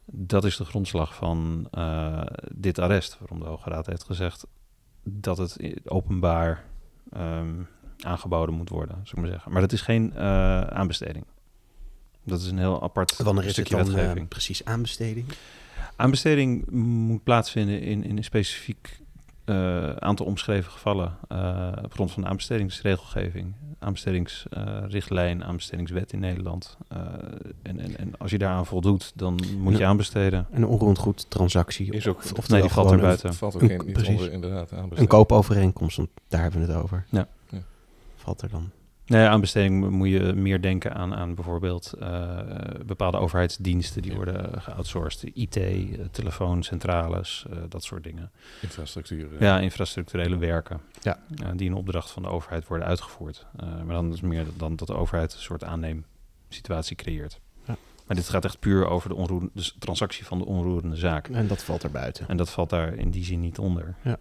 Dat 0.05 0.45
is 0.45 0.57
de 0.57 0.65
grondslag 0.65 1.15
van 1.15 1.67
uh, 1.73 2.21
dit 2.53 2.79
arrest, 2.79 3.17
waarom 3.19 3.39
de 3.39 3.45
Hoge 3.45 3.69
Raad 3.69 3.85
heeft 3.85 4.03
gezegd 4.03 4.47
dat 5.03 5.37
het 5.37 5.57
openbaar 5.85 6.65
um, 7.17 7.67
aangeboden 7.99 8.55
moet 8.55 8.69
worden, 8.69 8.95
zou 8.95 9.09
ik 9.09 9.17
maar 9.17 9.31
zeggen. 9.31 9.51
Maar 9.51 9.61
dat 9.61 9.71
is 9.71 9.81
geen 9.81 10.13
uh, 10.15 10.61
aanbesteding. 10.61 11.25
Dat 12.23 12.41
is 12.41 12.47
een 12.47 12.57
heel 12.57 12.83
apart 12.83 13.17
Wanneer 13.17 13.45
is 13.45 13.51
stukje 13.51 13.75
het 13.75 13.85
dan, 13.85 13.95
wetgeving. 13.95 14.23
Uh, 14.23 14.29
precies 14.29 14.65
aanbesteding? 14.65 15.27
Aanbesteding 15.99 16.69
moet 16.71 17.23
plaatsvinden 17.23 17.81
in, 17.81 18.03
in 18.03 18.17
een 18.17 18.23
specifiek 18.23 18.99
uh, 19.45 19.89
aantal 19.89 20.25
omschreven 20.25 20.71
gevallen 20.71 21.17
uh, 21.31 21.71
op 21.83 21.93
grond 21.93 22.11
van 22.11 22.21
de 22.23 22.29
aanbestedingsregelgeving, 22.29 23.53
aanbestedingsrichtlijn, 23.79 25.43
aanbestedingswet 25.43 26.13
in 26.13 26.19
Nederland. 26.19 26.77
Uh, 26.93 26.99
en, 27.61 27.79
en, 27.79 27.97
en 27.97 28.13
als 28.17 28.31
je 28.31 28.37
daaraan 28.37 28.65
voldoet, 28.65 29.11
dan 29.15 29.39
moet 29.57 29.77
je 29.77 29.85
aanbesteden. 29.85 30.47
Een 30.51 30.65
onroerend 30.65 30.97
goed 30.97 31.29
transactie. 31.29 31.91
Is 31.91 32.07
ook, 32.07 32.17
of, 32.17 32.33
of 32.33 32.49
nee, 32.49 32.61
die 32.61 32.69
valt 32.69 32.91
er 32.91 32.99
buiten. 32.99 33.33
Valt 33.33 33.55
ook 33.55 33.61
geen, 33.61 33.81
niet 33.85 34.07
onder, 34.07 34.31
inderdaad, 34.31 34.71
Een 34.89 35.07
koopovereenkomst, 35.07 35.97
want 35.97 36.09
daar 36.27 36.41
hebben 36.41 36.65
we 36.65 36.71
het 36.71 36.83
over. 36.83 37.05
Ja. 37.09 37.27
ja. 37.49 37.59
Valt 38.15 38.41
er 38.41 38.49
dan. 38.49 38.69
Nee, 39.09 39.27
aanbesteding 39.27 39.89
moet 39.89 40.09
je 40.09 40.33
meer 40.35 40.61
denken 40.61 40.95
aan, 40.95 41.15
aan 41.15 41.35
bijvoorbeeld 41.35 41.93
uh, 42.01 42.39
bepaalde 42.85 43.17
overheidsdiensten 43.17 44.01
die 44.01 44.11
ja. 44.11 44.17
worden 44.17 44.61
geoutsourced. 44.61 45.23
IT, 45.33 45.55
uh, 45.55 46.05
telefooncentrales, 46.11 47.45
uh, 47.49 47.57
dat 47.69 47.83
soort 47.83 48.03
dingen. 48.03 48.31
Infrastructuur. 48.61 49.27
Ja, 49.39 49.59
infrastructurele 49.59 50.37
werken. 50.37 50.81
Ja. 51.01 51.19
die 51.55 51.67
in 51.67 51.73
opdracht 51.73 52.11
van 52.11 52.21
de 52.21 52.29
overheid 52.29 52.67
worden 52.67 52.87
uitgevoerd. 52.87 53.45
maar 53.85 53.95
dan 53.95 54.13
is 54.13 54.21
meer 54.21 54.45
dan 54.57 54.75
dat 54.75 54.87
de 54.87 54.95
overheid 54.95 55.33
een 55.33 55.39
soort 55.39 55.63
aanneemsituatie 55.63 56.95
creëert. 56.95 57.39
Ja. 57.67 57.77
Maar 58.07 58.15
dit 58.15 58.29
gaat 58.29 58.45
echt 58.45 58.59
puur 58.59 58.87
over 58.87 59.09
de, 59.09 59.15
onroerende, 59.15 59.51
de 59.53 59.71
transactie 59.79 60.25
van 60.25 60.37
de 60.37 60.45
onroerende 60.45 60.95
zaak. 60.95 61.27
En 61.27 61.47
dat 61.47 61.63
valt 61.63 61.83
er 61.83 61.91
buiten. 61.91 62.27
En 62.27 62.37
dat 62.37 62.49
valt 62.49 62.69
daar 62.69 62.93
in 62.93 63.09
die 63.09 63.23
zin 63.23 63.39
niet 63.39 63.59
onder. 63.59 63.95
Ja. 64.03 64.17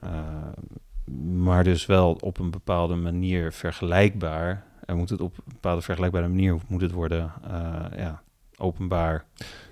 maar 1.33 1.65
dus 1.65 1.87
wel 1.87 2.13
op 2.21 2.39
een 2.39 2.51
bepaalde 2.51 2.95
manier 2.95 3.53
vergelijkbaar 3.53 4.67
en 4.89 4.97
moet 4.97 5.11
het 5.11 5.21
op 5.21 5.37
een 5.37 5.43
bepaalde 5.53 5.83
vergelijkbare 5.83 6.29
manier 6.29 6.59
moet 6.69 6.81
het 6.81 6.93
worden 6.93 7.33
uh, 7.45 7.85
ja, 7.97 8.23
openbaar 8.57 9.25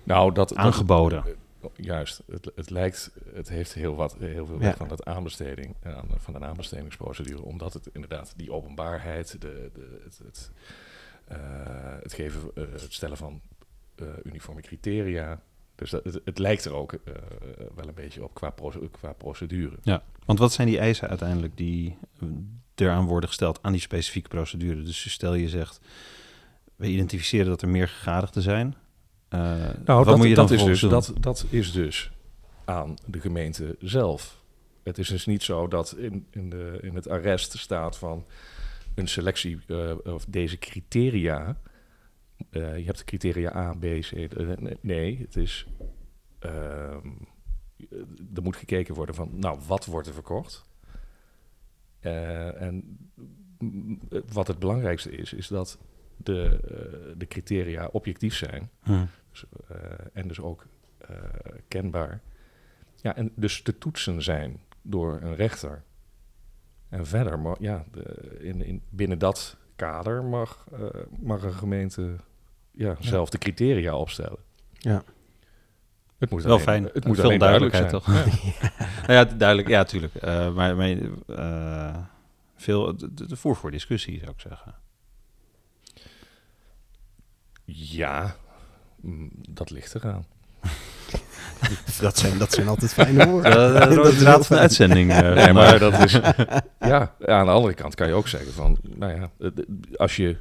nou, 0.04 0.32
dat, 0.32 0.54
aangeboden. 0.54 1.24
Dat, 1.60 1.72
juist, 1.76 2.22
het, 2.30 2.50
het 2.54 2.70
lijkt, 2.70 3.12
het 3.34 3.48
heeft 3.48 3.74
heel, 3.74 3.94
wat, 3.94 4.16
heel 4.18 4.46
veel 4.46 4.60
ja. 4.60 4.74
van 4.74 4.88
dat 4.88 5.04
aanbesteding, 5.04 5.74
van 6.16 6.34
een 6.34 6.44
aanbestedingsprocedure, 6.44 7.42
omdat 7.42 7.72
het 7.72 7.88
inderdaad 7.92 8.32
die 8.36 8.52
openbaarheid, 8.52 9.40
de, 9.40 9.70
de, 9.74 10.00
het, 10.04 10.18
het, 10.24 10.50
uh, 11.32 11.36
het 12.02 12.12
geven, 12.12 12.50
uh, 12.54 12.64
het 12.72 12.92
stellen 12.92 13.16
van 13.16 13.40
uniforme 14.22 14.60
criteria. 14.60 15.40
Dus 15.74 15.90
dat, 15.90 16.04
het, 16.04 16.20
het 16.24 16.38
lijkt 16.38 16.64
er 16.64 16.74
ook 16.74 16.98
wel 17.74 17.88
een 17.88 17.94
beetje 17.94 18.24
op 18.24 18.34
qua, 18.34 18.54
qua 18.90 19.12
procedure. 19.12 19.76
Ja, 19.82 20.02
want 20.24 20.38
wat 20.38 20.52
zijn 20.52 20.68
die 20.68 20.78
eisen 20.78 21.08
uiteindelijk 21.08 21.56
die 21.56 21.98
eraan 22.80 23.06
worden 23.06 23.28
gesteld 23.28 23.58
aan 23.62 23.72
die 23.72 23.80
specifieke 23.80 24.28
procedure. 24.28 24.82
Dus 24.82 25.10
stel 25.10 25.34
je 25.34 25.48
zegt, 25.48 25.80
we 26.76 26.86
identificeren 26.86 27.46
dat 27.46 27.62
er 27.62 27.68
meer 27.68 27.88
gegadigden 27.88 28.42
zijn. 28.42 28.74
Uh, 29.30 29.40
nou, 29.84 30.04
dat, 30.04 30.16
moet 30.16 30.28
je 30.28 30.34
dat, 30.34 30.50
is 30.50 30.64
dus, 30.64 30.80
dat, 30.80 31.12
dat 31.20 31.46
is 31.50 31.72
dus 31.72 32.10
aan 32.64 32.94
de 33.06 33.20
gemeente 33.20 33.76
zelf. 33.80 34.42
Het 34.82 34.98
is 34.98 35.08
dus 35.08 35.26
niet 35.26 35.42
zo 35.42 35.68
dat 35.68 35.96
in, 35.96 36.26
in, 36.30 36.50
de, 36.50 36.78
in 36.82 36.94
het 36.94 37.08
arrest 37.08 37.58
staat 37.58 37.98
van 37.98 38.26
een 38.94 39.08
selectie 39.08 39.58
uh, 39.66 39.92
of 40.04 40.24
deze 40.28 40.58
criteria. 40.58 41.56
Uh, 42.50 42.78
je 42.78 42.84
hebt 42.84 42.98
de 42.98 43.04
criteria 43.04 43.56
A, 43.56 43.72
B, 43.72 43.84
C. 44.00 44.12
nee, 44.80 45.18
het 45.20 45.36
is. 45.36 45.66
Ehm, 46.38 47.08
er 48.34 48.42
moet 48.42 48.56
gekeken 48.56 48.94
worden 48.94 49.14
van, 49.14 49.30
nou, 49.32 49.58
wat 49.66 49.84
wordt 49.84 50.08
er 50.08 50.14
verkocht? 50.14 50.64
Uh, 52.06 52.60
en 52.62 52.98
wat 54.32 54.46
het 54.46 54.58
belangrijkste 54.58 55.10
is, 55.10 55.32
is 55.32 55.48
dat 55.48 55.78
de, 56.16 56.60
uh, 56.70 57.14
de 57.18 57.26
criteria 57.26 57.88
objectief 57.92 58.34
zijn. 58.34 58.70
Hmm. 58.80 59.08
Dus, 59.30 59.44
uh, 59.70 59.76
en 60.12 60.28
dus 60.28 60.40
ook 60.40 60.66
kenbaar. 61.68 62.20
Ja, 62.96 63.16
en 63.16 63.32
dus 63.34 63.62
te 63.62 63.78
toetsen 63.78 64.22
zijn 64.22 64.60
door 64.82 65.20
een 65.22 65.34
rechter. 65.34 65.82
En 66.88 67.06
verder, 67.06 67.38
maar, 67.38 67.56
ja, 67.60 67.84
de, 67.92 68.36
in, 68.40 68.62
in, 68.62 68.82
binnen 68.88 69.18
dat 69.18 69.56
kader 69.76 70.24
mag, 70.24 70.66
mag 71.20 71.42
een 71.42 71.52
gemeente 71.52 72.16
ja, 72.70 72.88
Ja. 72.88 72.96
zelf 73.00 73.30
de 73.30 73.38
criteria 73.38 73.96
opstellen. 73.96 74.38
Ja. 74.72 75.04
Het 76.18 76.30
moet 76.30 76.42
Wel 76.42 76.52
alleen, 76.52 76.64
fijn. 76.64 76.84
Het 76.92 77.04
moet 77.04 77.16
Veel 77.16 77.24
alleen 77.24 77.38
duidelijk 77.38 77.74
zijn. 77.74 77.90
duidelijkheid, 77.90 78.40
Ja. 78.70 79.06
nou 79.06 79.12
ja, 79.12 79.24
duidelijk. 79.24 79.68
Ja, 79.68 79.84
tuurlijk. 79.84 80.14
Uh, 80.24 80.54
maar 80.54 80.76
maar 80.76 80.88
uh, 81.26 81.96
veel 82.56 82.96
de, 82.96 83.26
de 83.26 83.36
voer 83.36 83.56
voor 83.56 83.70
discussie, 83.70 84.18
zou 84.18 84.30
ik 84.30 84.40
zeggen. 84.40 84.74
Ja, 87.64 88.36
mm, 89.00 89.30
dat 89.50 89.70
ligt 89.70 89.94
eraan. 89.94 90.26
dat, 92.00 92.18
zijn, 92.18 92.38
dat 92.38 92.52
zijn 92.52 92.68
altijd 92.68 92.92
fijne 92.92 93.28
woorden. 93.28 93.50
Dat, 93.52 93.76
dat, 93.82 93.94
dat 94.04 94.12
is 94.12 94.22
raad 94.22 94.46
van 94.46 94.56
de 94.56 94.62
uitzending. 94.62 95.10
Uh, 95.10 95.34
nee, 95.34 95.52
maar 95.52 95.78
dat 95.78 96.04
is... 96.04 96.12
ja, 96.80 97.14
aan 97.24 97.46
de 97.46 97.52
andere 97.52 97.74
kant 97.74 97.94
kan 97.94 98.06
je 98.06 98.12
ook 98.12 98.28
zeggen 98.28 98.52
van... 98.52 98.78
Nou 98.82 99.14
ja, 99.14 99.50
als 99.96 100.16
je 100.16 100.36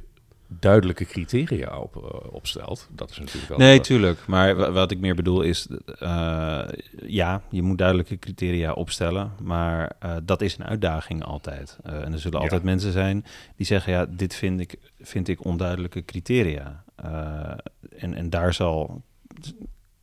duidelijke 0.46 1.04
criteria 1.04 1.78
op, 1.78 1.96
uh, 1.96 2.32
opstelt. 2.34 2.88
Dat 2.90 3.10
is 3.10 3.18
natuurlijk 3.18 3.48
wel... 3.48 3.58
Nee, 3.58 3.80
tuurlijk. 3.80 4.26
Maar 4.26 4.72
wat 4.72 4.90
ik 4.90 4.98
meer 4.98 5.14
bedoel 5.14 5.42
is... 5.42 5.66
Uh, 6.02 6.62
ja, 7.06 7.42
je 7.50 7.62
moet 7.62 7.78
duidelijke 7.78 8.18
criteria 8.18 8.72
opstellen. 8.72 9.32
Maar 9.42 9.92
uh, 10.04 10.16
dat 10.22 10.40
is 10.40 10.58
een 10.58 10.64
uitdaging 10.64 11.24
altijd. 11.24 11.78
Uh, 11.86 12.04
en 12.04 12.12
er 12.12 12.18
zullen 12.18 12.40
altijd 12.40 12.62
mensen 12.62 12.92
zijn 12.92 13.24
die 13.56 13.66
zeggen... 13.66 13.92
ja, 13.92 14.06
dit 14.08 14.34
vind 14.34 14.60
ik, 14.60 14.76
vind 15.00 15.28
ik 15.28 15.44
onduidelijke 15.44 16.04
criteria. 16.04 16.84
Uh, 17.04 17.50
en, 17.96 18.14
en 18.14 18.30
daar 18.30 18.54
zal... 18.54 19.02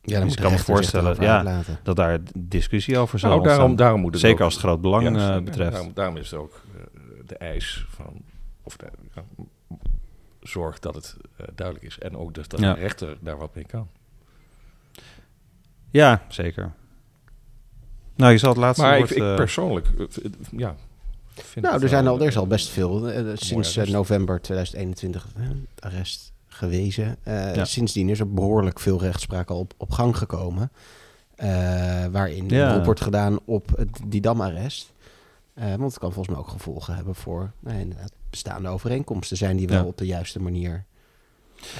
Ja, 0.00 0.18
dan 0.18 0.24
dus 0.24 0.36
ik 0.36 0.42
kan 0.42 0.52
me 0.52 0.58
voorstellen 0.58 1.16
ja, 1.20 1.62
dat 1.82 1.96
daar 1.96 2.18
discussie 2.38 2.98
over 2.98 3.18
zal 3.18 3.30
nou, 3.30 3.42
daarom, 3.42 3.76
daarom 3.76 4.00
moet 4.00 4.12
het 4.12 4.20
Zeker 4.20 4.38
ook, 4.38 4.44
als 4.44 4.54
het 4.54 4.62
groot 4.62 4.80
belang 4.80 5.16
ja, 5.16 5.40
betreft. 5.40 5.72
Daarom, 5.72 5.90
daarom, 5.94 6.16
is 6.16 6.30
het 6.30 6.40
ook 6.40 6.62
de 7.26 7.36
eis 7.36 7.86
van... 7.88 8.22
Of 8.62 8.76
de, 8.76 8.86
zorg 10.48 10.78
dat 10.78 10.94
het 10.94 11.16
uh, 11.40 11.46
duidelijk 11.54 11.86
is. 11.86 11.98
En 11.98 12.16
ook 12.16 12.34
dus 12.34 12.48
dat 12.48 12.60
ja. 12.60 12.74
de 12.74 12.80
rechter 12.80 13.16
daar 13.20 13.36
wat 13.36 13.54
mee 13.54 13.64
kan. 13.64 13.88
Ja, 15.90 16.22
zeker. 16.28 16.72
Nou, 18.16 18.32
je 18.32 18.38
zal 18.38 18.50
het 18.50 18.58
laatste 18.58 18.84
maar 18.84 18.98
woord... 18.98 19.10
ik, 19.10 19.16
ik 19.16 19.36
persoonlijk, 19.36 19.88
uh, 19.98 20.06
ja... 20.50 20.74
nou, 21.60 21.82
er, 21.82 21.88
zijn 21.88 22.06
al, 22.06 22.20
er 22.20 22.26
is 22.26 22.36
al 22.36 22.46
best 22.46 22.68
veel. 22.68 23.12
Uh, 23.12 23.30
sinds 23.34 23.76
november 23.76 24.40
2021 24.40 25.26
arrest 25.78 26.32
gewezen. 26.46 27.16
Ja. 27.24 27.64
Sindsdien 27.64 28.08
is 28.08 28.20
er 28.20 28.32
behoorlijk 28.32 28.80
veel 28.80 29.00
rechtspraak 29.00 29.50
al 29.50 29.58
op, 29.58 29.74
op 29.76 29.90
gang 29.90 30.16
gekomen. 30.16 30.70
Uh, 31.36 32.06
waarin 32.06 32.48
ja. 32.48 32.84
wordt 32.84 33.00
gedaan 33.00 33.38
op 33.44 33.76
het 33.76 34.00
Didam-arrest. 34.06 34.92
Uh, 35.54 35.64
want 35.64 35.90
het 35.90 35.98
kan 35.98 36.12
volgens 36.12 36.36
mij 36.36 36.44
ook 36.44 36.50
gevolgen 36.50 36.94
hebben 36.94 37.14
voor 37.14 37.52
nou, 37.60 37.78
inderdaad, 37.78 38.12
bestaande 38.34 38.68
overeenkomsten. 38.68 39.36
Zijn 39.36 39.56
die 39.56 39.68
wel 39.68 39.82
ja. 39.82 39.84
op 39.84 39.98
de 39.98 40.06
juiste 40.06 40.40
manier 40.40 40.84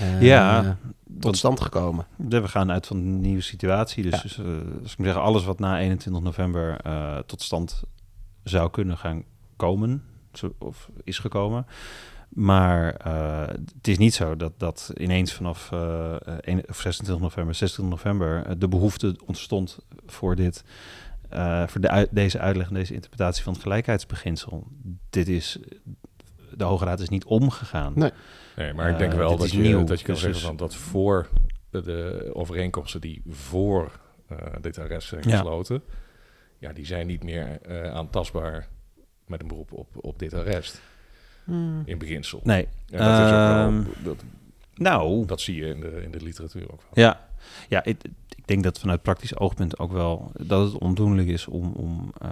uh, 0.01 0.23
ja, 0.23 0.79
tot 1.21 1.37
stand 1.37 1.61
gekomen? 1.61 2.07
We 2.17 2.49
gaan 2.49 2.71
uit 2.71 2.87
van 2.87 2.97
een 2.97 3.21
nieuwe 3.21 3.43
situatie. 3.43 4.03
Dus, 4.03 4.15
ja. 4.15 4.23
dus 4.23 4.39
uh, 4.39 4.45
dus 4.81 4.93
ik 4.93 4.99
moet 4.99 5.07
zeggen, 5.07 5.23
alles 5.23 5.45
wat 5.45 5.59
na 5.59 5.79
21 5.81 6.23
november 6.23 6.81
tot 7.27 7.43
stand 7.43 7.83
zou 8.45 8.71
kunnen 8.71 8.99
gaan 8.99 9.23
komen, 9.57 10.03
of 10.59 10.91
is 11.05 11.19
gekomen. 11.19 11.67
Maar 12.29 12.95
het 13.75 13.89
is 13.89 13.99
niet 13.99 14.15
zo 14.15 14.37
dat, 14.37 14.53
dat 14.59 14.93
ineens 14.97 15.33
vanaf 15.33 15.73
1, 16.41 16.69
of 16.69 16.81
26 16.81 17.19
november, 17.19 17.55
26 17.55 18.05
november 18.05 18.59
de 18.59 18.69
behoefte 18.69 19.17
ontstond 19.27 19.79
voor 20.07 20.37
dit 20.37 20.65
voor 21.67 21.81
de 21.81 22.09
deze 22.11 22.39
uitleg 22.39 22.69
en 22.69 22.75
deze 22.75 22.95
interpretatie 22.95 23.43
van 23.43 23.53
het 23.53 23.63
gelijkheidsbeginsel. 23.63 24.67
Dit 25.11 25.29
is, 25.29 25.59
de 26.57 26.65
Hoge 26.65 26.85
Raad 26.85 27.01
is 27.01 27.09
niet 27.09 27.25
omgegaan. 27.25 27.93
Nee, 27.97 28.11
nee 28.57 28.73
maar 28.73 28.91
ik 28.91 28.99
denk 28.99 29.13
uh, 29.13 29.19
wel 29.19 29.37
dat 29.37 29.51
je, 29.51 29.59
nieuw, 29.59 29.85
dat 29.85 29.99
je 29.99 30.05
kan 30.05 30.15
dus 30.15 30.23
zeggen 30.23 30.43
van 30.43 30.57
dat 30.57 30.75
voor 30.75 31.29
de, 31.71 31.83
de 31.83 32.31
overeenkomsten 32.33 33.01
die 33.01 33.23
voor 33.29 33.93
uh, 34.33 34.39
dit 34.61 34.79
arrest 34.79 35.09
zijn 35.09 35.23
gesloten, 35.23 35.83
ja. 36.59 36.69
ja, 36.69 36.73
die 36.75 36.87
zijn 36.87 37.07
niet 37.07 37.23
meer 37.23 37.61
aantastbaar 37.93 38.69
met 39.27 39.41
een 39.41 39.49
beroep 39.49 39.73
op, 39.73 39.89
op 40.01 40.19
dit 40.19 40.35
arrest. 40.35 40.83
Hmm. 41.45 41.83
In 41.85 41.99
beginsel. 41.99 42.41
Nee. 42.43 42.69
En 42.91 42.99
dat, 42.99 43.19
is 43.19 43.33
ook 43.33 43.33
Ehm, 43.33 43.83
wel, 43.83 43.93
dat, 44.03 44.25
Nou, 44.75 45.27
dat 45.27 45.41
zie 45.41 45.57
je 45.57 45.67
in 45.67 45.81
de, 45.81 46.03
in 46.03 46.11
de 46.11 46.23
literatuur 46.23 46.73
ook 46.73 46.83
wel. 46.83 47.05
Ja, 47.05 47.29
ja 47.69 47.85
ik, 47.85 48.03
ik 48.45 48.47
denk 48.47 48.63
dat 48.63 48.79
vanuit 48.79 49.03
praktisch 49.03 49.37
oogpunt 49.37 49.79
ook 49.79 49.93
wel 49.93 50.33
dat 50.41 50.73
het 50.73 50.81
ondoenlijk 50.81 51.29
is 51.29 51.47
om, 51.47 51.73
om 51.73 52.13
eh, 52.19 52.31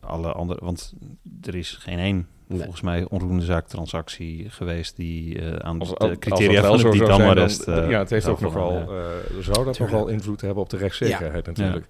alle 0.00 0.32
andere. 0.32 0.64
Want 0.64 0.94
er 1.42 1.54
is 1.54 1.72
geen 1.72 1.98
één, 1.98 2.28
Nee. 2.48 2.58
volgens 2.58 2.80
mij, 2.80 3.04
onroerende 3.08 3.44
zaaktransactie 3.44 4.50
geweest 4.50 4.96
die 4.96 5.38
eh, 5.40 5.56
aan 5.56 5.78
Als, 5.80 5.88
de 5.88 5.96
als- 5.96 6.18
criteria 6.18 6.60
van 6.62 6.70
het 6.72 6.80
zijn, 6.80 6.92
Didam-arrest. 6.92 7.64
dan- 7.66 7.82
eh, 7.82 7.90
ja, 7.90 7.98
het 7.98 8.10
heeft 8.10 8.26
ook 8.28 8.40
nog 8.40 8.52
wel, 8.54 8.68
vallen, 8.70 8.94
ja. 8.94 9.00
eh, 9.10 9.42
zou 9.42 9.56
dat 9.56 9.64
nog 9.64 9.74
Tuurlijk. 9.76 9.90
wel 9.98 10.08
invloed 10.08 10.40
hebben 10.40 10.62
op 10.62 10.70
de 10.70 10.76
rechtszekerheid 10.76 11.46
natuurlijk. 11.46 11.86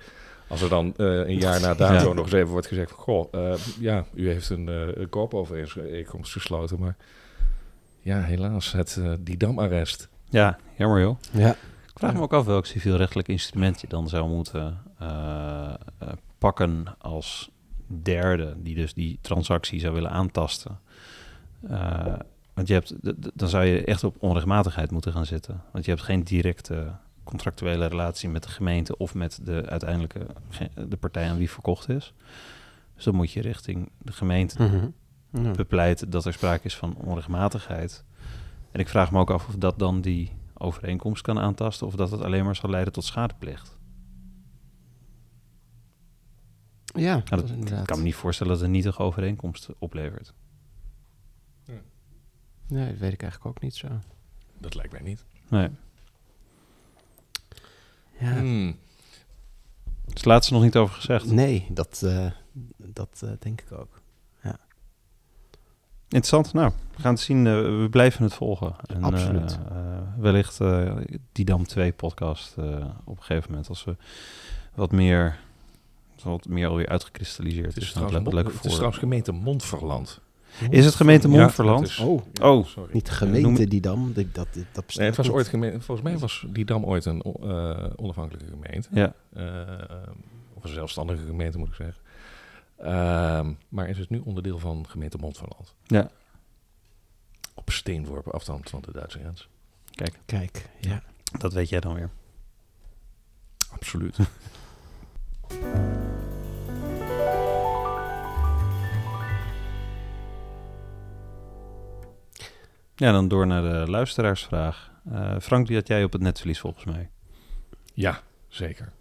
Als 0.48 0.62
er 0.62 0.68
dan 0.68 0.94
eh, 0.96 1.06
een 1.06 1.38
jaar 1.38 1.60
na 1.60 1.68
Ja. 1.68 1.74
dato 1.74 2.12
nog 2.14 2.24
eens 2.24 2.34
even 2.34 2.48
wordt 2.48 2.66
gezegd 2.66 2.90
van, 2.90 2.98
goh, 2.98 3.28
eh, 3.32 3.54
ja, 3.80 4.04
u 4.14 4.28
heeft 4.28 4.50
een, 4.50 4.68
eh 4.68 4.86
een 4.94 5.08
koopovereenkomst 5.08 6.32
gesloten, 6.32 6.78
maar 6.80 6.96
ja, 8.00 8.20
helaas, 8.20 8.72
het 8.72 8.96
uh, 8.98 9.12
Didam-arrest. 9.20 10.08
Ja, 10.28 10.58
jammer 10.76 11.00
joh. 11.00 11.16
Ja. 11.32 11.50
Ik 11.86 12.04
vraag 12.04 12.14
me 12.14 12.20
ook 12.20 12.32
af 12.32 12.44
welk 12.46 12.66
civielrechtelijk 12.66 13.28
instrument 13.28 13.80
je 13.80 13.86
dan 13.86 14.08
zou 14.08 14.28
moeten 14.28 14.78
eh, 14.98 15.74
eh, 15.98 16.08
pakken 16.38 16.84
als 16.98 17.50
derde, 18.02 18.56
die 18.62 18.74
dus 18.74 18.94
die 18.94 19.18
transactie 19.20 19.80
zou 19.80 19.94
willen 19.94 20.10
aantasten. 20.10 20.78
Eh, 21.68 22.14
want 22.54 22.68
je 22.68 22.74
hebt, 22.74 22.94
dan 23.34 23.48
zou 23.48 23.64
je 23.64 23.84
echt 23.84 24.04
op 24.04 24.16
onrechtmatigheid 24.18 24.90
moeten 24.90 25.12
gaan 25.12 25.26
zitten. 25.26 25.62
Want 25.72 25.84
je 25.84 25.90
hebt 25.90 26.02
geen 26.02 26.22
directe 26.22 26.92
contractuele 27.24 27.86
relatie 27.86 28.28
met 28.28 28.42
de 28.42 28.48
gemeente 28.48 28.96
of 28.96 29.14
met 29.14 29.40
de 29.42 29.66
uiteindelijke 29.68 30.26
de 30.88 30.96
partij 30.96 31.30
aan 31.30 31.38
wie 31.38 31.50
verkocht 31.50 31.88
is. 31.88 32.12
Dus 32.94 33.04
dan 33.04 33.14
moet 33.14 33.32
je 33.32 33.40
richting 33.40 33.90
de 33.98 34.12
gemeente. 34.12 34.90
Ja. 35.30 35.50
bepleiten 35.50 36.10
dat 36.10 36.24
er 36.24 36.32
sprake 36.32 36.64
is 36.64 36.76
van 36.76 36.94
onrechtmatigheid. 36.94 38.04
En 38.70 38.80
ik 38.80 38.88
vraag 38.88 39.12
me 39.12 39.18
ook 39.18 39.30
af 39.30 39.48
of 39.48 39.54
dat 39.54 39.78
dan 39.78 40.00
die 40.00 40.32
overeenkomst 40.54 41.22
kan 41.22 41.38
aantasten 41.38 41.86
of 41.86 41.94
dat 41.94 42.10
het 42.10 42.22
alleen 42.22 42.44
maar 42.44 42.56
zal 42.56 42.70
leiden 42.70 42.92
tot 42.92 43.04
schadeplicht. 43.04 43.77
Ja, 46.94 47.22
Nou, 47.30 47.42
dat 47.42 47.50
ik 47.50 47.86
kan 47.86 47.98
me 47.98 48.04
niet 48.04 48.14
voorstellen 48.14 48.52
dat 48.52 48.60
het 48.60 48.68
een 48.70 48.74
nietige 48.74 48.98
overeenkomst 49.02 49.68
oplevert. 49.78 50.34
Nee, 52.66 52.86
dat 52.90 52.98
weet 52.98 53.12
ik 53.12 53.22
eigenlijk 53.22 53.56
ook 53.56 53.62
niet 53.62 53.74
zo. 53.74 53.88
Dat 54.58 54.74
lijkt 54.74 54.92
mij 54.92 55.02
niet. 55.02 55.24
Nee. 55.48 55.68
Ja. 58.20 58.32
Hmm. 58.38 58.76
Dus 60.06 60.24
laat 60.24 60.44
ze 60.44 60.52
nog 60.52 60.62
niet 60.62 60.76
over 60.76 60.94
gezegd. 60.94 61.30
Nee, 61.30 61.66
dat, 61.70 62.02
eh, 62.04 62.30
dat 62.76 63.20
eh, 63.24 63.30
denk 63.38 63.60
ik 63.60 63.72
ook. 63.72 64.00
Interessant. 66.10 66.52
Nou, 66.52 66.72
we 66.96 67.00
gaan 67.02 67.12
het 67.12 67.22
zien. 67.22 67.46
eh, 67.46 67.52
we 67.62 67.86
blijven 67.90 68.22
het 68.24 68.34
volgen. 68.34 68.74
En, 68.86 69.02
Absoluut. 69.02 69.58
eh, 69.70 69.96
eh, 69.96 70.02
wellicht 70.16 70.58
die 71.32 71.44
Dam 71.44 71.66
2 71.66 71.92
podcast 71.92 72.56
eh, 72.58 72.86
op 73.04 73.16
een 73.16 73.22
gegeven 73.22 73.50
moment 73.50 73.68
als 73.68 73.84
we 73.84 73.96
wat 74.74 74.92
meer, 74.92 75.38
wat 76.22 76.48
meer 76.48 76.68
alweer 76.68 76.88
uitgekristalliseerd 76.88 77.66
Het 77.66 77.76
is, 77.76 77.82
is. 77.84 77.90
trouwens, 77.92 78.24
leuk 78.24 78.34
Mon- 78.44 78.52
het 78.54 78.64
is 78.64 78.70
trouwens 78.72 78.98
gemeente 78.98 79.32
Mondverland. 79.32 80.20
Is 80.70 80.84
het 80.84 80.94
gemeente 80.94 81.28
Ja, 81.28 81.36
Montferland? 81.38 81.86
is- 81.86 81.98
Oh. 81.98 82.22
ja, 82.32 82.50
Oh. 82.52 82.66
sorry. 82.66 82.92
Niet 82.92 83.10
gemeente 83.10 83.60
het- 83.60 83.70
die 83.70 83.80
dam, 83.80 84.12
dat, 84.12 84.24
dat, 84.34 84.48
dat 84.54 84.86
bestaat 84.86 84.96
Nee, 84.96 85.06
het 85.06 85.16
was 85.16 85.26
niet. 85.26 85.34
ooit 85.34 85.48
gemeente. 85.48 85.80
Volgens 85.80 86.08
mij 86.08 86.18
was 86.18 86.46
die 86.48 86.64
dam 86.64 86.84
ooit 86.84 87.04
een 87.04 87.22
eh, 87.22 87.84
onafhankelijke 87.96 88.50
gemeente. 88.50 88.88
Ja. 88.92 89.12
Eh, 89.32 89.98
of 90.54 90.64
een 90.64 90.70
zelfstandige 90.70 91.24
gemeente 91.26 91.58
moet 91.58 91.68
ik 91.68 91.74
zeggen. 91.74 92.02
Ehm, 92.76 93.52
maar 93.68 93.88
is 93.88 93.98
het 93.98 94.10
nu 94.10 94.18
onderdeel 94.24 94.58
van 94.58 94.84
gemeente 94.88 95.16
Montferland. 95.20 95.74
Ja. 95.86 96.10
Op 97.54 97.70
steenworpen 97.70 98.32
afstand 98.32 98.70
van 98.70 98.80
de 98.84 98.92
Duitse 98.92 99.18
grens. 99.18 99.48
Kijk, 99.90 100.18
Kijk, 100.26 100.68
ja. 100.80 101.02
dat 101.38 101.52
weet 101.52 101.68
jij 101.68 101.80
dan 101.80 101.94
weer. 101.94 102.10
Absoluut. 103.70 104.16
Ja, 112.98 113.12
dan 113.12 113.28
door 113.28 113.46
naar 113.46 113.62
de 113.62 113.90
luisteraarsvraag. 113.90 114.90
Eh, 115.10 115.36
Frank, 115.40 115.66
die 115.66 115.76
had 115.76 115.88
jij 115.88 116.04
op 116.04 116.12
het 116.12 116.22
netverlies 116.22 116.60
volgens 116.60 116.84
mij. 116.84 117.10
Ja, 117.94 118.20
zeker. 118.48 118.92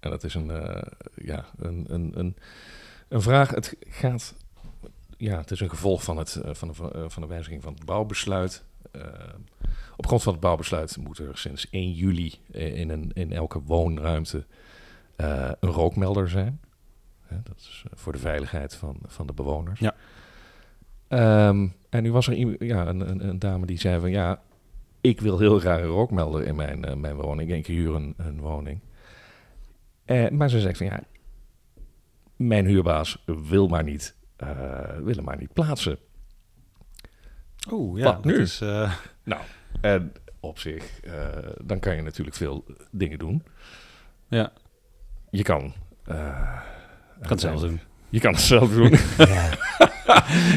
En 0.00 0.10
dat 0.10 0.24
is 0.24 0.34
een, 0.34 0.50
eh, 0.50 0.82
ja, 1.14 1.44
een, 1.58 1.84
een, 1.88 2.12
een, 2.18 2.36
een 3.08 3.22
vraag. 3.22 3.50
Het 3.50 3.76
gaat. 3.80 4.34
Ja, 5.16 5.38
het 5.38 5.50
is 5.50 5.60
een 5.60 5.70
gevolg 5.70 6.02
van, 6.02 6.16
het, 6.16 6.34
eh, 6.36 6.54
van, 6.54 6.68
de, 6.68 7.04
van 7.10 7.22
de 7.22 7.28
wijziging 7.28 7.62
van 7.62 7.74
het 7.74 7.84
bouwbesluit. 7.84 8.64
Op 9.96 10.06
grond 10.06 10.22
van 10.22 10.32
het 10.32 10.42
bouwbesluit 10.42 10.96
moet 10.96 11.18
er 11.18 11.38
sinds 11.38 11.70
1 11.70 11.92
juli 11.92 12.34
in, 12.50 12.90
een, 12.90 13.10
in 13.14 13.32
elke 13.32 13.62
woonruimte 13.62 14.46
een 15.16 15.70
rookmelder 15.70 16.28
zijn. 16.28 16.60
Dat 17.28 17.56
is 17.56 17.84
voor 17.92 18.12
de 18.12 18.18
veiligheid 18.18 18.74
van, 18.74 18.98
van 19.06 19.26
de 19.26 19.32
bewoners. 19.32 19.80
Ja. 19.80 19.94
Ehm, 21.10 21.68
en 21.88 22.02
nu 22.02 22.12
was 22.12 22.26
er 22.28 22.64
ja, 22.64 22.86
een, 22.86 23.10
een, 23.10 23.28
een 23.28 23.38
dame 23.38 23.66
die 23.66 23.78
zei 23.78 24.00
van 24.00 24.10
ja, 24.10 24.42
ik 25.00 25.20
wil 25.20 25.38
heel 25.38 25.58
graag 25.58 25.80
een 25.80 25.86
rookmelder 25.86 26.42
in 26.46 26.56
mijn, 26.56 26.84
eh, 26.84 26.94
mijn 26.96 27.14
woning. 27.14 27.50
Ik 27.52 27.66
huur 27.66 27.94
een, 27.94 28.14
een 28.16 28.40
woning. 28.40 28.80
Eh, 30.04 30.28
maar 30.28 30.50
ze 30.50 30.60
zegt 30.60 30.76
van 30.76 30.86
ja, 30.86 31.00
mijn 32.36 32.66
huurbaas 32.66 33.22
wil 33.26 33.68
maar 33.68 33.84
niet, 33.84 34.14
eh, 34.36 34.96
wil 35.02 35.14
hem 35.14 35.24
maar 35.24 35.38
niet 35.38 35.52
plaatsen. 35.52 35.98
Oeh, 37.70 37.98
ja, 38.00 38.12
dat 38.12 38.32
is... 38.32 38.60
En 39.80 40.12
op 40.40 40.58
zich, 40.58 41.00
eh, 41.00 41.28
dan 41.64 41.78
kan 41.78 41.96
je 41.96 42.02
natuurlijk 42.02 42.36
veel 42.36 42.64
dingen 42.90 43.18
doen. 43.18 43.42
ja, 44.28 44.52
Je 45.30 45.42
kan... 45.42 45.72
eh, 46.04 46.60
kan 47.20 47.30
het 47.30 47.40
zelf 47.40 47.60
doen. 47.60 47.80
Je 48.10 48.20
kan 48.20 48.32
het 48.32 48.40
zelf 48.40 48.70
doen. 48.70 48.98
ja. 49.18 49.26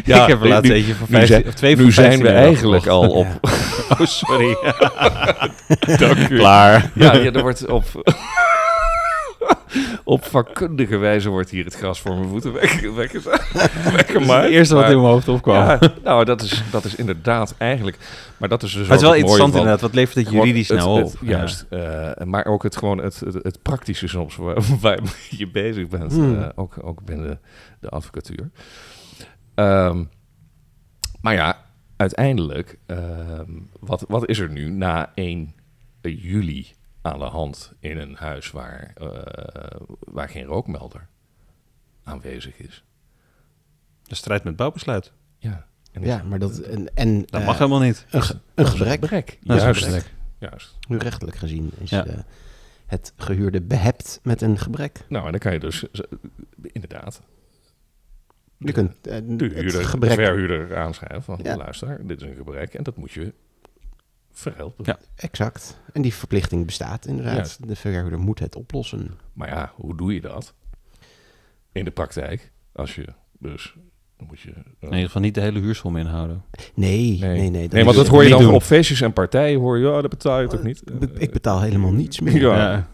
Ja, 0.05 0.21
ik 0.21 0.27
heb 0.27 0.41
er 0.41 0.47
laatst 0.47 0.71
eentje 0.71 0.93
nu 0.99 1.05
15, 1.07 1.27
zijn- 1.27 1.47
of 1.47 1.53
twee 1.53 1.75
voor 1.75 1.85
nu 1.85 1.91
zijn 1.91 2.05
15 2.11 2.31
we 2.31 2.37
eigenlijk 2.39 2.87
al 2.87 3.07
op... 3.09 3.27
Ja. 3.41 3.51
Oh, 3.99 4.05
sorry. 4.05 4.57
Dank 5.99 6.29
u. 6.29 6.37
Klaar. 6.37 6.91
Ja, 6.95 7.13
ja, 7.13 7.31
er 7.31 7.41
wordt 7.41 7.67
op... 7.67 7.85
op 10.03 10.25
vakkundige 10.25 10.97
wijze 10.97 11.29
wordt 11.29 11.49
hier 11.49 11.65
het 11.65 11.73
gras 11.75 12.01
voor 12.01 12.15
mijn 12.15 12.29
voeten 12.29 12.53
weg, 12.53 12.81
weggemaakt. 12.95 14.43
het 14.43 14.51
eerste 14.51 14.73
wat 14.75 14.83
Maar- 14.83 14.93
in 14.93 14.99
mijn 15.01 15.11
hoofd 15.13 15.27
opkwam. 15.27 15.55
Ja, 15.55 15.79
nou, 16.03 16.25
dat 16.25 16.41
is, 16.41 16.63
dat 16.71 16.85
is 16.85 16.95
inderdaad 16.95 17.55
eigenlijk... 17.57 17.97
Maar 18.37 18.49
dat 18.49 18.63
is 18.63 18.71
dus 18.73 18.81
Maar 18.81 18.89
het 18.91 18.99
is 19.01 19.07
wel 19.07 19.15
interessant 19.15 19.51
van- 19.51 19.59
inderdaad. 19.61 19.81
Wat 19.81 19.93
levert 19.93 20.17
het 20.25 20.29
juridisch 20.33 20.67
het- 20.67 20.77
nou 20.77 20.99
het- 21.03 21.13
op? 21.13 21.27
Juist. 21.27 21.65
eh, 21.69 22.11
maar 22.25 22.45
ook 22.45 22.63
het, 22.63 22.77
gewoon 22.77 22.97
het, 22.97 23.19
het, 23.19 23.61
praktische 23.61 24.07
soms 24.07 24.35
waar, 24.35 24.57
waar 24.81 24.99
je 25.29 25.47
bezig 25.49 25.87
bent. 25.87 26.11
Hmm. 26.11 26.41
eh, 26.41 26.49
ook, 26.55 26.75
ook 26.81 27.03
binnen 27.03 27.27
de, 27.27 27.37
de 27.79 27.89
advocatuur. 27.89 28.49
Ehm, 29.55 30.03
maar 31.21 31.33
ja, 31.33 31.57
uiteindelijk, 31.97 32.77
ehm, 32.85 33.51
wat, 33.79 34.05
wat 34.07 34.27
is 34.29 34.39
er 34.39 34.49
nu 34.49 34.69
na 34.69 35.11
1 35.15 35.53
juli 36.01 36.67
aan 37.03 37.19
de 37.19 37.25
hand 37.25 37.73
in 37.79 37.97
een 37.97 38.15
huis 38.15 38.51
waar, 38.51 38.91
eh, 38.95 39.79
waar 39.99 40.29
geen 40.29 40.43
rookmelder 40.45 41.07
aanwezig 42.03 42.57
is? 42.57 42.83
De 44.03 44.15
strijd 44.15 44.43
met 44.43 44.55
bouwbesluit. 44.55 45.11
Ja, 45.37 45.67
en 45.91 46.01
ja, 46.03 46.23
maar 46.23 46.39
dat... 46.39 46.57
En, 46.59 46.95
en 46.95 47.21
Dat 47.21 47.41
eh, 47.41 47.45
mag 47.45 47.57
helemaal 47.57 47.79
niet. 47.79 48.05
een, 48.09 48.21
ge- 48.23 48.39
een 48.55 48.65
gebrek. 48.65 49.37
Juist. 49.41 49.83
gebrek. 49.83 50.13
Juist. 50.37 50.75
Nu 50.87 50.97
rechtelijk 50.97 51.37
gezien 51.37 51.71
is 51.79 51.89
Ja. 51.89 52.05
eh, 52.05 52.17
het 52.85 53.13
gehuurde 53.17 53.61
behept 53.61 54.19
met 54.23 54.41
een 54.41 54.57
gebrek. 54.57 55.05
Nou, 55.09 55.25
en 55.25 55.31
dan 55.31 55.39
kan 55.39 55.53
je 55.53 55.59
dus 55.59 55.85
inderdaad 56.61 57.21
Je 58.57 58.71
kunt 58.71 59.07
eh, 59.07 59.17
de, 59.23 59.45
het 59.45 59.75
gebrek... 59.85 60.09
de 60.17 60.23
verhuurder 60.23 60.77
aanschrijven 60.77 61.23
van 61.23 61.39
Ja. 61.43 61.57
luister, 61.57 62.07
dit 62.07 62.21
is 62.21 62.27
een 62.27 62.35
gebrek 62.35 62.73
en 62.73 62.83
dat 62.83 62.95
moet 62.97 63.11
je 63.11 63.33
verhelpen. 64.33 64.83
Ja. 64.87 64.97
Exact. 65.15 65.79
En 65.93 66.01
die 66.01 66.13
verplichting 66.13 66.65
bestaat 66.65 67.05
inderdaad. 67.05 67.35
Juist. 67.35 67.67
De 67.67 67.75
verhuurder 67.75 68.19
moet 68.19 68.39
het 68.39 68.55
oplossen. 68.55 69.11
Maar 69.33 69.47
ja, 69.47 69.71
hoe 69.75 69.97
doe 69.97 70.13
je 70.13 70.21
dat? 70.21 70.53
In 71.71 71.85
de 71.85 71.91
praktijk, 71.91 72.51
als 72.71 72.95
je 72.95 73.05
dus, 73.39 73.73
dan 74.17 74.27
moet 74.27 74.39
je... 74.39 74.49
eh, 74.51 74.55
In 74.79 74.87
ieder 74.89 75.05
geval 75.05 75.21
niet 75.21 75.35
de 75.35 75.41
hele 75.41 75.59
huursom 75.59 75.97
inhouden. 75.97 76.43
Nee, 76.73 77.17
nee, 77.19 77.37
nee. 77.37 77.49
nee, 77.49 77.67
dat 77.67 77.83
want 77.83 77.95
dat 77.97 78.07
hoor 78.07 78.23
je 78.23 78.29
dan 78.29 78.41
doen. 78.41 78.53
op 78.53 78.63
feestjes 78.63 79.01
en 79.01 79.13
partijen, 79.13 79.59
hoor 79.59 79.77
je, 79.77 79.85
ja, 79.87 80.01
dat 80.01 80.09
betaal 80.09 80.41
je 80.41 80.47
toch 80.47 80.63
niet? 80.63 80.83
Ik 81.17 81.31
betaal 81.31 81.61
helemaal 81.61 81.91
niets 81.91 82.19
meer. 82.19 82.39
Ja, 82.41 82.55
Ja. 82.71 82.87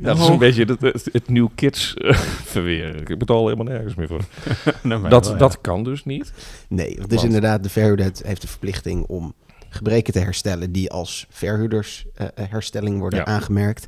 dat 0.00 0.18
is 0.18 0.26
een 0.28 0.38
beetje 0.38 0.64
het, 0.64 0.80
het, 0.80 1.08
het 1.12 1.28
nieuw 1.28 1.50
kids 1.54 1.94
eh, 1.94 2.14
verweer. 2.54 3.10
Ik 3.10 3.18
betaal 3.18 3.44
helemaal 3.44 3.66
nergens 3.74 3.94
meer 3.94 4.08
voor. 4.08 4.20
Nou, 4.82 5.08
Dat, 5.08 5.28
wel, 5.28 5.36
dat 5.38 5.60
kan 5.60 5.84
dus 5.84 6.04
niet. 6.04 6.32
Nee, 6.68 6.96
want 6.96 7.10
dus 7.10 7.24
inderdaad, 7.24 7.62
de 7.62 7.68
verhuurder 7.70 8.12
heeft 8.22 8.40
de 8.40 8.48
verplichting 8.48 9.04
om 9.06 9.34
gebreken 9.72 10.12
te 10.12 10.18
herstellen 10.18 10.72
die 10.72 10.90
als 10.90 11.26
verhuurdersherstelling 11.30 12.98
worden 12.98 13.18
Ja. 13.18 13.24
aangemerkt. 13.24 13.86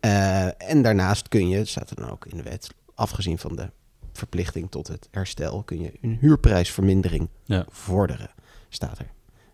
Eh, 0.00 0.70
en 0.70 0.82
daarnaast 0.82 1.28
kun 1.28 1.48
je, 1.48 1.64
staat 1.64 1.90
er 1.90 1.96
dan 1.96 2.10
ook 2.10 2.26
in 2.26 2.36
de 2.36 2.42
wet, 2.42 2.68
afgezien 2.94 3.38
van 3.38 3.56
de 3.56 3.70
verplichting 4.12 4.70
tot 4.70 4.88
het 4.88 5.08
herstel 5.10 5.62
kun 5.62 5.80
je 5.80 5.92
een 6.00 6.16
huurprijsvermindering 6.20 7.28
Ja. 7.44 7.66
vorderen, 7.68 8.30
staat 8.68 8.98
er. 8.98 9.06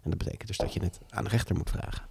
En 0.02 0.10
dat 0.10 0.18
betekent 0.18 0.46
dus 0.48 0.56
dat 0.56 0.74
je 0.74 0.82
het 0.82 0.98
aan 1.10 1.24
de 1.24 1.30
rechter 1.30 1.56
moet 1.56 1.70
vragen. 1.70 2.02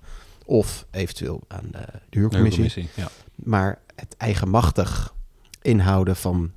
Of 0.45 0.85
eventueel 0.91 1.41
aan 1.47 1.67
de, 1.71 1.85
de 2.09 2.19
huurcommissie. 2.19 2.63
Huurcommissie, 2.63 3.03
Ja. 3.03 3.09
Maar 3.35 3.79
het 3.95 4.15
eigenmachtig 4.17 5.13
inhouden 5.61 6.15
van 6.15 6.51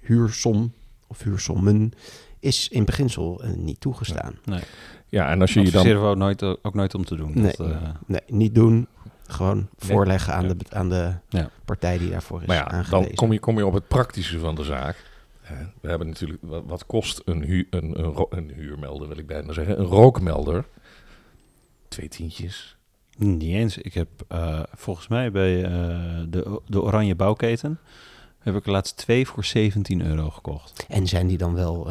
huursom 0.00 0.72
of 1.06 1.22
huursommen 1.22 1.92
is 2.40 2.68
in 2.68 2.84
beginsel 2.84 3.42
eh, 3.42 3.50
niet 3.52 3.80
toegestaan. 3.80 4.38
Ja, 5.14 5.30
en 5.30 5.40
als 5.40 5.52
je 5.54 5.60
je 5.64 5.70
dan... 5.70 5.84
We 5.84 5.94
ook 5.96 6.16
nooit, 6.16 6.42
ook 6.42 6.74
nooit 6.74 6.94
om 6.94 7.04
te 7.04 7.16
doen. 7.16 7.30
Nee. 7.34 7.52
Dat, 7.56 7.66
eh, 7.70 7.76
Nee, 8.06 8.20
niet 8.26 8.54
doen. 8.54 8.86
Gewoon 9.26 9.68
voorleggen 9.76 10.34
aan, 10.34 10.46
Ja. 10.48 10.54
de, 10.54 10.64
aan 10.70 10.88
de 10.88 11.12
Ja. 11.28 11.50
partij 11.64 11.98
die 11.98 12.10
daarvoor 12.10 12.40
is 12.40 12.46
Maar 12.46 12.56
ja, 12.56 12.68
aangewezen. 12.68 13.06
dan 13.06 13.14
kom 13.14 13.32
je, 13.32 13.38
kom 13.38 13.56
je 13.58 13.66
op 13.66 13.72
het 13.72 13.88
praktische 13.88 14.38
van 14.38 14.54
de 14.54 14.64
zaak. 14.64 15.04
Hè, 15.40 15.64
We 15.80 15.88
hebben 15.88 16.06
natuurlijk, 16.08 16.38
wat, 16.42 16.62
wat 16.66 16.86
kost 16.86 17.22
een, 17.24 17.42
hu, 17.44 17.66
een, 17.70 17.98
een, 17.98 18.04
ro- 18.04 18.26
een 18.30 18.50
huurmelder, 18.54 19.08
wil 19.08 19.18
ik 19.18 19.26
bijna 19.26 19.52
zeggen, 19.52 19.78
een 19.80 19.84
rookmelder? 19.86 20.64
Twee 21.88 22.08
tientjes. 22.08 22.76
Niet 23.16 23.42
eens. 23.54 23.78
Ik 23.78 23.94
heb 23.94 24.08
eh, 24.28 24.60
volgens 24.74 25.08
mij 25.08 25.30
bij 25.30 25.64
eh, 25.64 25.70
de, 26.28 26.60
de 26.66 26.82
Oranje 26.82 27.14
Bouwketen... 27.14 27.78
heb 28.38 28.54
ik 28.56 28.66
laatst 28.66 28.96
twee 28.96 29.26
voor 29.26 29.44
17 29.44 30.06
euro 30.06 30.30
gekocht. 30.30 30.86
En 30.88 31.06
zijn 31.06 31.26
die 31.26 31.38
dan 31.38 31.54
wel... 31.54 31.88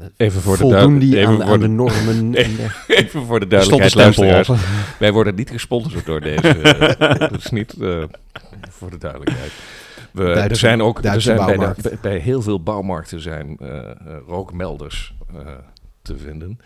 eh, 0.00 0.06
Even 0.16 0.40
voor 0.40 0.52
de 0.56 0.58
voldoen 0.62 0.98
die 0.98 1.18
even 1.18 1.28
aan, 1.30 1.36
voor 1.40 1.44
aan 1.44 1.52
de- 1.60 1.66
de 1.66 1.72
normen? 1.72 2.34
en 2.44 2.56
de- 2.56 2.70
Even 2.86 3.24
voor 3.26 3.40
de 3.40 3.46
duidelijkheid, 3.46 3.90
stempel 3.92 4.24
luisteraars. 4.24 4.48
op. 4.48 4.98
Wij 4.98 5.12
worden 5.12 5.34
niet 5.34 5.50
gesponsord 5.50 6.06
door 6.06 6.20
deze. 6.20 6.48
eh, 6.48 7.18
dat 7.18 7.34
is 7.36 7.50
niet 7.50 7.72
eh, 7.80 8.02
voor 8.70 8.90
de 8.90 8.98
duidelijkheid. 8.98 9.52
We, 10.12 10.32
er 10.32 10.56
zijn 10.56 10.82
ook 10.82 11.04
er 11.04 11.20
zijn 11.20 11.36
bij, 11.46 11.74
de- 12.02 12.08
heel 12.08 12.42
veel 12.42 12.62
bouwmarkten 12.62 13.20
zijn 13.20 13.58
rookmelders 14.26 15.14
eh, 15.34 15.38
te 16.02 16.16
vinden. 16.16 16.58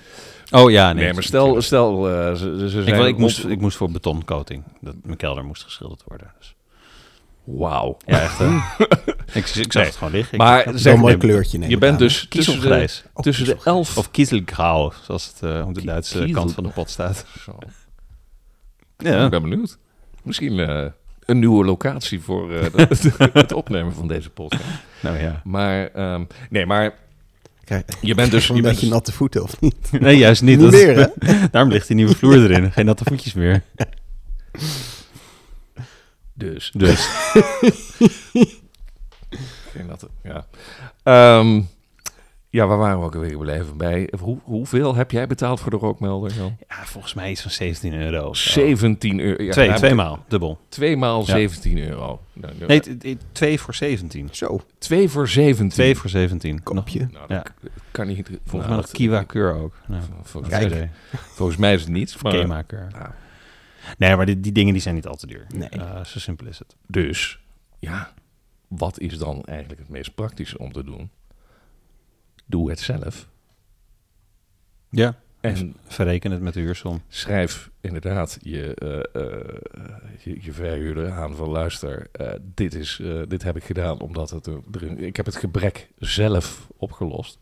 Oh 0.50 0.70
ja, 0.70 0.92
nee. 0.92 1.04
Nee, 1.04 1.12
maar 1.12 1.22
stel, 1.22 1.62
stel 1.62 2.08
eh, 2.10 2.34
ze, 2.34 2.68
ze 2.68 2.78
Ik, 2.78 2.88
zijn 2.88 3.06
ik, 3.06 3.16
moest, 3.18 3.44
ik 3.44 3.60
moest 3.60 3.76
voor 3.76 3.90
betoncoating. 3.90 4.62
Dat 4.80 4.94
mijn 5.02 5.16
kelder 5.16 5.44
moest 5.44 5.62
geschilderd 5.62 6.02
worden. 6.06 6.32
Dus. 6.38 6.54
Wauw. 7.44 7.96
Ja, 8.06 8.20
echt. 8.20 8.38
hè? 8.38 8.46
ik, 9.32 9.34
ik 9.34 9.46
zag 9.46 9.72
Nee. 9.74 9.84
het 9.84 9.96
gewoon 9.96 10.12
liggen. 10.12 10.38
Maar 10.38 10.66
zeg, 10.74 10.92
een 10.94 11.00
mooi 11.00 11.16
kleurtje 11.16 11.58
neem 11.58 11.70
je 11.70 11.78
bent 11.78 11.98
dus 11.98 12.26
tussen 12.28 12.60
de. 12.60 12.68
Oh, 12.68 12.74
tussen 12.74 13.02
de 13.12 13.20
kiezelgrijs. 13.22 13.64
elf... 13.64 13.96
Of 13.98 14.10
kiezelgrauw, 14.10 14.92
zoals 15.02 15.26
het 15.26 15.50
eh, 15.50 15.66
op 15.66 15.74
de 15.74 15.84
Duitse 15.84 16.28
kant 16.30 16.52
van 16.52 16.64
de 16.64 16.70
pot 16.70 16.90
staat. 16.90 17.24
Zo. 17.44 17.58
Ja, 18.96 19.24
Ik 19.24 19.30
ben 19.30 19.42
benieuwd. 19.42 19.78
Misschien 20.22 20.58
eh, 20.58 20.86
een 21.24 21.38
nieuwe 21.38 21.64
locatie 21.64 22.20
voor 22.20 22.52
eh, 22.52 22.62
het, 22.88 23.02
het 23.32 23.52
opnemen 23.52 23.92
van 23.94 24.08
deze 24.08 24.30
podcast. 24.30 24.64
nou 25.02 25.18
ja. 25.18 25.40
Maar, 25.44 25.86
ehm, 25.86 26.24
nee, 26.50 26.66
maar 26.66 26.94
je 28.00 28.14
bent 28.14 28.30
dus... 28.30 28.48
een 28.48 28.56
Je 28.56 28.62
bent 28.62 28.72
beetje 28.74 28.86
dus 28.86 28.94
natte 28.94 29.12
voeten, 29.12 29.42
of 29.42 29.60
niet? 29.60 29.76
Nee, 30.00 30.16
juist 30.16 30.42
niet. 30.42 30.58
Niet 30.60 30.70
Dat- 30.72 30.80
meer, 30.86 30.96
hè? 31.18 31.48
Daarom 31.50 31.72
ligt 31.72 31.86
die 31.86 31.96
nieuwe 31.96 32.14
vloer 32.16 32.34
erin. 32.50 32.72
Geen 32.72 32.84
natte 32.86 33.04
voetjes 33.04 33.32
meer. 33.34 33.62
Dus... 36.40 36.70
Dus. 36.84 37.08
Geen 39.72 39.86
natte, 39.86 40.08
ja. 40.22 40.46
Ehm, 41.02 41.60
ja, 42.50 42.66
waar 42.66 42.78
waren 42.78 42.98
we 42.98 43.04
ook 43.04 43.14
alweer 43.14 43.30
gebleven? 43.30 43.76
Bij, 43.76 44.12
hoe, 44.20 44.38
hoeveel 44.42 44.94
heb 44.94 45.10
jij 45.10 45.26
betaald 45.26 45.60
voor 45.60 45.70
de 45.70 45.76
rookmelder, 45.76 46.32
Jan? 46.32 46.56
Ja, 46.68 46.84
volgens 46.84 47.14
mij 47.14 47.30
iets 47.30 47.42
van 47.42 47.50
17 47.50 47.94
euro. 47.94 48.28
of 48.28 48.36
zo. 48.36 48.50
17 48.50 49.20
euro. 49.20 49.42
Ja, 49.42 49.52
Twee, 49.52 49.68
daar 49.68 49.76
twee 49.76 49.90
ik- 49.90 49.96
maal, 49.96 50.24
dubbel. 50.28 50.58
Twee 50.68 50.96
maal 50.96 51.20
Ja. 51.20 51.24
17 51.26 51.78
euro. 51.78 52.20
Nou, 52.32 52.54
nou, 52.58 52.66
Nee, 52.66 53.16
twee 53.32 53.60
voor 53.60 53.74
17. 53.74 54.28
Zo, 54.32 54.60
twee 54.78 55.08
voor 55.08 55.28
17. 55.28 55.68
Twee 55.68 55.96
voor 55.96 56.10
17. 56.10 56.62
kopje. 56.62 57.08
Nou, 57.12 57.24
Ja. 57.28 57.42
dat 57.60 57.70
kan 57.90 58.06
niet. 58.06 58.26
Volgens 58.26 58.42
nou, 58.52 58.66
mij 58.66 58.76
nog 58.76 58.80
dat- 58.86 58.90
Kiwa 58.94 59.22
Keur 59.22 59.54
ook. 59.54 59.74
Nou, 59.86 60.02
Volgens, 60.22 60.54
Kijk. 60.54 60.70
mij, 60.70 60.90
volgens 61.10 61.58
mij 61.58 61.74
is 61.74 61.80
het 61.80 61.90
niet. 61.90 62.12
Of 62.14 62.22
maar- 62.22 62.32
Kema 62.32 62.62
Keur. 62.62 62.88
Ja. 63.86 63.94
Nee, 63.98 64.16
maar 64.16 64.26
die, 64.26 64.40
die 64.40 64.52
dingen 64.52 64.72
die 64.72 64.82
zijn 64.82 64.94
niet 64.94 65.06
al 65.06 65.16
te 65.16 65.26
duur. 65.26 65.46
Nee. 65.54 65.68
Eh, 65.68 66.04
zo 66.04 66.18
simpel 66.18 66.46
is 66.46 66.58
het. 66.58 66.76
Dus, 66.86 67.40
ja, 67.78 68.14
wat 68.68 68.98
is 68.98 69.18
dan 69.18 69.44
eigenlijk 69.44 69.80
het 69.80 69.88
meest 69.88 70.14
praktische 70.14 70.58
om 70.58 70.72
te 70.72 70.84
doen? 70.84 71.10
Doe 72.46 72.70
het 72.70 72.80
zelf. 72.80 73.28
Ja. 74.90 75.14
En 75.40 75.76
Verreken 75.86 76.30
het 76.30 76.40
met 76.40 76.54
de 76.54 76.60
huursom. 76.60 77.02
schrijf 77.08 77.70
inderdaad 77.80 78.38
je, 78.42 78.74
eh, 78.74 79.22
eh, 79.22 79.56
je, 80.18 80.38
je 80.42 80.52
verhuurder 80.52 81.10
aan 81.12 81.34
van 81.36 81.48
luister, 81.48 82.08
eh, 82.12 82.32
dit, 82.54 82.74
is, 82.74 82.98
eh, 83.02 83.22
dit 83.28 83.42
heb 83.42 83.56
ik 83.56 83.64
gedaan 83.64 84.00
omdat 84.00 84.30
het 84.30 84.46
er, 84.46 84.60
er- 84.72 84.98
ik 84.98 85.16
heb 85.16 85.26
het 85.26 85.36
gebrek 85.36 85.88
zelf 85.98 86.66
opgelost. 86.76 87.38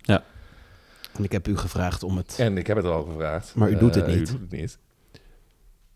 En 1.17 1.25
ik 1.25 1.33
heb 1.33 1.49
u 1.49 1.57
gevraagd 1.57 2.03
om 2.03 2.17
het... 2.17 2.37
En 2.39 2.57
ik 2.59 2.67
heb 2.67 2.77
het 2.77 2.87
al 2.87 3.05
gevraagd. 3.05 3.55
Maar 3.55 3.71
u 3.71 3.77
doet 3.79 3.95
het 3.95 4.07
niet. 4.07 4.17
U 4.17 4.25
doet 4.33 4.41
het 4.41 4.51
niet. 4.51 4.79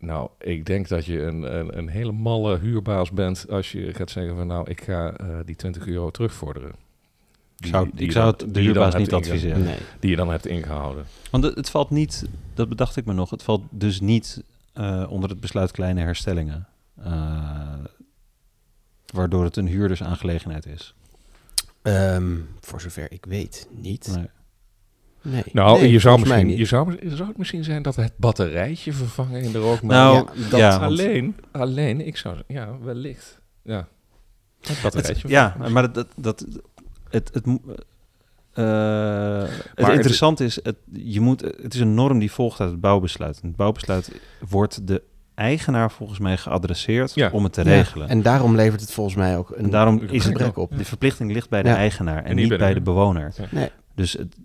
Nou, 0.02 0.28
ik 0.38 0.66
denk 0.66 0.88
dat 0.88 1.04
je 1.04 1.22
een, 1.22 1.58
een, 1.58 1.78
een 1.78 1.88
hele 1.88 2.12
malle 2.12 2.58
huurbaas 2.58 3.10
bent 3.10 3.46
als 3.50 3.72
je 3.72 3.94
gaat 3.94 4.10
zeggen 4.10 4.36
van 4.36 4.46
nou, 4.46 4.70
ik 4.70 4.80
ga 4.82 5.12
eh, 5.16 5.26
die 5.44 5.56
20 5.56 5.86
euro 5.86 6.10
terugvorderen. 6.10 6.72
Die- 7.56 7.70
Zou, 7.70 7.90
die 7.94 8.06
ik 8.06 8.12
zou 8.12 8.24
dan- 8.36 8.46
het 8.46 8.54
de 8.54 8.60
huurbaas 8.60 8.94
niet 8.94 9.12
adviseren. 9.12 9.62
Nee. 9.64 9.76
Die 10.00 10.10
je 10.10 10.16
dan 10.16 10.30
hebt 10.30 10.46
ingehouden. 10.46 11.04
Want 11.30 11.44
het, 11.44 11.54
het 11.54 11.70
valt 11.70 11.90
niet, 11.90 12.24
dat 12.54 12.68
bedacht 12.68 12.96
ik 12.96 13.04
me 13.04 13.12
nog, 13.12 13.30
het 13.30 13.42
valt 13.42 13.62
dus 13.70 14.00
niet 14.00 14.42
eh, 14.72 15.06
onder 15.08 15.30
het 15.30 15.40
besluit 15.40 15.70
kleine 15.70 16.00
herstellingen. 16.00 16.66
Eh, 17.02 17.72
waardoor 19.14 19.44
het 19.44 19.56
een 19.56 19.66
huurdersaangelegenheid 19.68 20.66
is. 20.66 20.94
Ehm, 21.82 22.36
voor 22.60 22.80
zover 22.80 23.12
ik 23.12 23.24
weet, 23.24 23.68
niet. 23.70 24.12
Nee. 24.16 24.26
Nee. 25.22 25.42
Nou, 25.52 25.80
Nee, 25.80 25.90
je 25.90 25.98
zou 25.98 26.18
misschien, 26.20 26.48
je 26.48 26.56
niet. 26.56 26.68
zou, 26.68 26.96
zou 27.04 27.28
het 27.28 27.36
misschien 27.38 27.64
zijn 27.64 27.82
dat 27.82 27.96
het 27.96 28.12
batterijtje 28.16 28.92
vervangen 28.92 29.40
in 29.42 29.52
de 29.52 29.58
rookmelder. 29.58 30.24
Nou, 30.24 30.38
ja, 30.42 30.48
dat- 30.50 30.58
ja, 30.60 30.70
want- 30.70 30.82
alleen, 30.82 31.36
alleen, 31.52 32.06
ik 32.06 32.16
zou, 32.16 32.36
ja, 32.46 32.68
wellicht. 32.82 33.40
Ja, 33.62 33.88
het 34.60 34.68
Het, 34.68 34.78
batterijtje. 34.82 35.28
ja, 35.28 35.56
maar 35.70 35.92
dat, 35.92 36.06
dat, 36.16 36.46
het, 37.10 37.30
het, 37.34 37.46
eh, 38.52 39.42
het 39.74 39.86
het- 39.86 39.88
interessante 39.94 40.44
is, 40.44 40.58
het, 40.62 40.76
je 40.92 41.20
moet, 41.20 41.40
het 41.40 41.74
is 41.74 41.80
een 41.80 41.94
norm 41.94 42.18
die 42.18 42.32
volgt 42.32 42.60
uit 42.60 42.70
het 42.70 42.80
bouwbesluit. 42.80 43.40
En 43.42 43.48
het 43.48 43.56
bouwbesluit 43.56 44.20
wordt 44.48 44.86
de 44.86 45.02
eigenaar 45.34 45.90
volgens 45.90 46.18
mij 46.18 46.36
geadresseerd 46.36 47.14
Ja. 47.14 47.30
om 47.32 47.44
het 47.44 47.52
te 47.52 47.64
Ja, 47.64 47.70
regelen. 47.70 48.08
En 48.08 48.22
daarom 48.22 48.56
levert 48.56 48.80
het 48.80 48.92
volgens 48.92 49.16
mij 49.16 49.36
ook 49.38 49.50
een 49.50 49.64
En 49.64 49.70
daarom 49.70 49.98
een 49.98 50.10
is 50.10 50.24
het, 50.24 50.56
op. 50.56 50.76
de 50.78 50.84
verplichting 50.84 51.32
ligt 51.32 51.48
bij 51.48 51.62
de 51.62 51.68
Ja. 51.68 51.76
eigenaar 51.76 52.24
en, 52.24 52.36
niet 52.36 52.56
bij 52.58 52.74
de, 52.74 52.80
bewoner. 52.80 53.34
Nee. 53.50 53.70
Dus 53.94 54.12
het- 54.12 54.36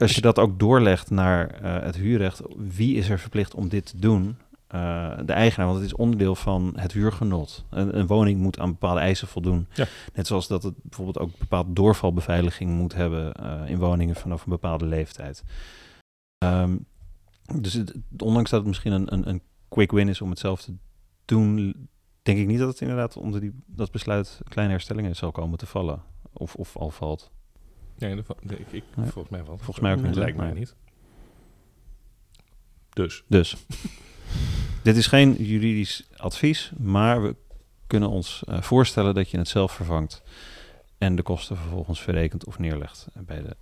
als 0.00 0.14
je 0.14 0.20
dat 0.20 0.38
ook 0.38 0.58
doorlegt 0.58 1.10
naar 1.10 1.50
eh, 1.50 1.82
het 1.82 1.96
huurrecht, 1.96 2.40
wie 2.56 2.96
is 2.96 3.08
er 3.08 3.18
verplicht 3.18 3.54
om 3.54 3.68
dit 3.68 3.86
te 3.86 3.98
doen? 3.98 4.36
Eh, 4.68 5.18
de 5.24 5.32
eigenaar, 5.32 5.66
want 5.66 5.78
het 5.78 5.88
is 5.88 5.96
onderdeel 5.96 6.34
van 6.34 6.72
het 6.76 6.92
huurgenot. 6.92 7.64
Een, 7.70 7.98
een 7.98 8.06
woning 8.06 8.40
moet 8.40 8.58
aan 8.58 8.70
bepaalde 8.70 9.00
eisen 9.00 9.28
voldoen. 9.28 9.66
Ja. 9.74 9.86
Net 10.14 10.26
zoals 10.26 10.46
dat 10.46 10.62
het 10.62 10.74
bijvoorbeeld 10.82 11.18
ook 11.18 11.38
bepaalde 11.38 11.72
doorvalbeveiliging 11.72 12.70
moet 12.70 12.94
hebben 12.94 13.32
eh, 13.32 13.70
in 13.70 13.78
woningen 13.78 14.14
vanaf 14.14 14.44
een 14.44 14.50
bepaalde 14.50 14.86
leeftijd. 14.86 15.44
Ehm, 16.38 16.76
dus 17.60 17.72
het, 17.72 17.94
ondanks 18.18 18.50
dat 18.50 18.58
het 18.58 18.68
misschien 18.68 18.92
een, 18.92 19.12
een, 19.12 19.28
een 19.28 19.42
quick 19.68 19.90
win 19.90 20.08
is 20.08 20.20
om 20.20 20.30
het 20.30 20.38
zelf 20.38 20.62
te 20.62 20.74
doen, 21.24 21.88
denk 22.22 22.38
ik 22.38 22.46
niet 22.46 22.58
dat 22.58 22.68
het 22.68 22.80
inderdaad 22.80 23.16
onder 23.16 23.40
die, 23.40 23.52
dat 23.66 23.90
besluit 23.90 24.40
kleine 24.48 24.72
herstellingen 24.72 25.16
zal 25.16 25.32
komen 25.32 25.58
te 25.58 25.66
vallen. 25.66 26.02
Of, 26.32 26.54
of 26.54 26.76
al 26.76 26.90
valt. 26.90 27.30
Nee, 27.98 28.22
dat, 28.22 28.44
nee, 28.44 28.58
ik, 28.58 28.66
ik, 28.72 28.84
Nee. 28.96 29.06
volgens 29.10 29.28
mij 29.28 29.44
wel. 29.44 29.56
Volgens 29.56 29.80
mij 29.80 29.92
ook 29.92 30.02
niet, 30.02 30.14
lijkt 30.14 30.36
mij 30.36 30.52
niet. 30.52 30.74
Dus, 32.92 33.24
Dus, 33.26 33.56
dit 34.82 34.96
is 34.96 35.06
geen 35.06 35.32
juridisch 35.44 36.08
advies, 36.16 36.72
maar 36.78 37.22
we 37.22 37.36
kunnen 37.86 38.08
ons 38.08 38.42
eh, 38.46 38.62
voorstellen 38.62 39.14
dat 39.14 39.30
je 39.30 39.38
het 39.38 39.48
zelf 39.48 39.72
vervangt 39.72 40.22
en 40.98 41.16
de 41.16 41.22
kosten 41.22 41.56
vervolgens 41.56 42.00
verrekent 42.02 42.44
of 42.44 42.58
neerlegt 42.58 43.06
bij 43.14 43.42
de 43.42 43.56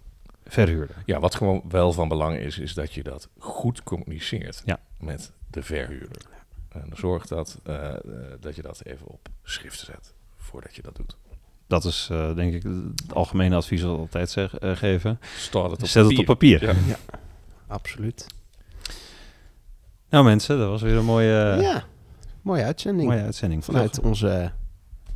verhuurder. 0.44 0.96
ja, 1.06 1.20
wat 1.20 1.34
gewoon 1.34 1.62
wel 1.68 1.92
van 1.92 2.08
belang 2.08 2.36
is, 2.38 2.58
is 2.58 2.74
dat 2.74 2.92
je 2.92 3.02
dat 3.02 3.28
goed 3.38 3.82
communiceet 3.82 4.62
Ja. 4.64 4.80
met 4.98 5.32
de 5.50 5.62
verhuurder. 5.62 6.22
En 6.68 6.90
zorg 6.94 7.26
dat, 7.26 7.60
eh, 7.64 7.94
eh, 7.94 8.00
dat 8.40 8.56
je 8.56 8.62
dat 8.62 8.84
even 8.84 9.06
op 9.06 9.28
schrift 9.42 9.78
zet 9.78 10.14
voordat 10.36 10.74
je 10.76 10.82
dat 10.82 10.96
doet. 10.96 11.16
Dat 11.66 11.84
is 11.84 12.08
eh, 12.10 12.34
denk 12.34 12.54
ik 12.54 12.62
het 12.62 13.14
algemene 13.14 13.56
advies 13.56 13.80
dat 13.80 13.90
we 13.90 13.98
altijd 13.98 14.30
zeg, 14.30 14.58
eh, 14.58 14.76
geven. 14.76 15.20
Staat 15.36 15.70
het 15.70 15.82
op 15.82 15.88
Zet 15.88 16.08
het 16.08 16.18
op 16.18 16.24
papier. 16.24 16.86
Ja. 16.86 16.96
Absoluut. 17.66 18.26
Nou 20.08 20.24
mensen, 20.24 20.58
dat 20.58 20.68
was 20.68 20.82
weer 20.82 20.96
een 20.96 21.04
mooie, 21.04 21.58
ja, 21.60 21.84
mooie 22.42 22.64
uitzending. 22.64 23.08
mooie 23.08 23.22
uitzending. 23.22 23.64
Vanuit 23.64 24.00
onze 24.00 24.52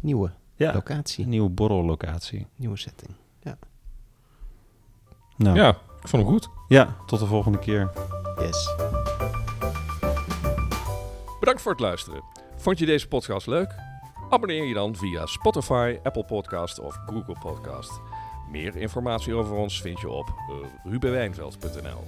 nieuwe 0.01 0.31
ja, 0.55 0.73
locatie, 0.73 1.27
nieuwe 1.27 1.49
borrellocatie. 1.49 2.47
nieuwe 2.57 2.77
setting. 2.79 3.11
Nou, 5.37 5.57
Ja, 5.57 5.69
ik 6.03 6.09
vond 6.09 6.23
hem 6.23 6.33
goed. 6.33 6.49
ja, 6.69 6.97
tot 7.07 7.19
de 7.19 7.27
volgende 7.27 7.59
keer. 7.59 7.91
Yes. 8.39 8.75
Bedankt 11.41 11.63
voor 11.63 11.73
het 11.73 11.81
luisteren. 11.81 12.23
Vond 12.57 12.79
je 12.79 12.87
deze 12.87 13.09
podcast 13.09 13.47
leuk? 13.47 13.75
Abonneer 14.31 14.65
je 14.65 14.75
dan 14.75 14.97
via 14.97 15.27
Spotify, 15.27 15.99
Apple 16.03 16.25
Podcast 16.25 16.79
of 16.79 16.99
Google 17.07 17.37
Podcast. 17.41 18.01
Meer 18.51 18.77
informatie 18.77 19.35
over 19.35 19.57
ons 19.57 19.81
vind 19.81 20.01
je 20.01 20.09
op 20.09 20.29
uh, 20.29 20.93
rubenwijnveld.nl. 20.93 22.05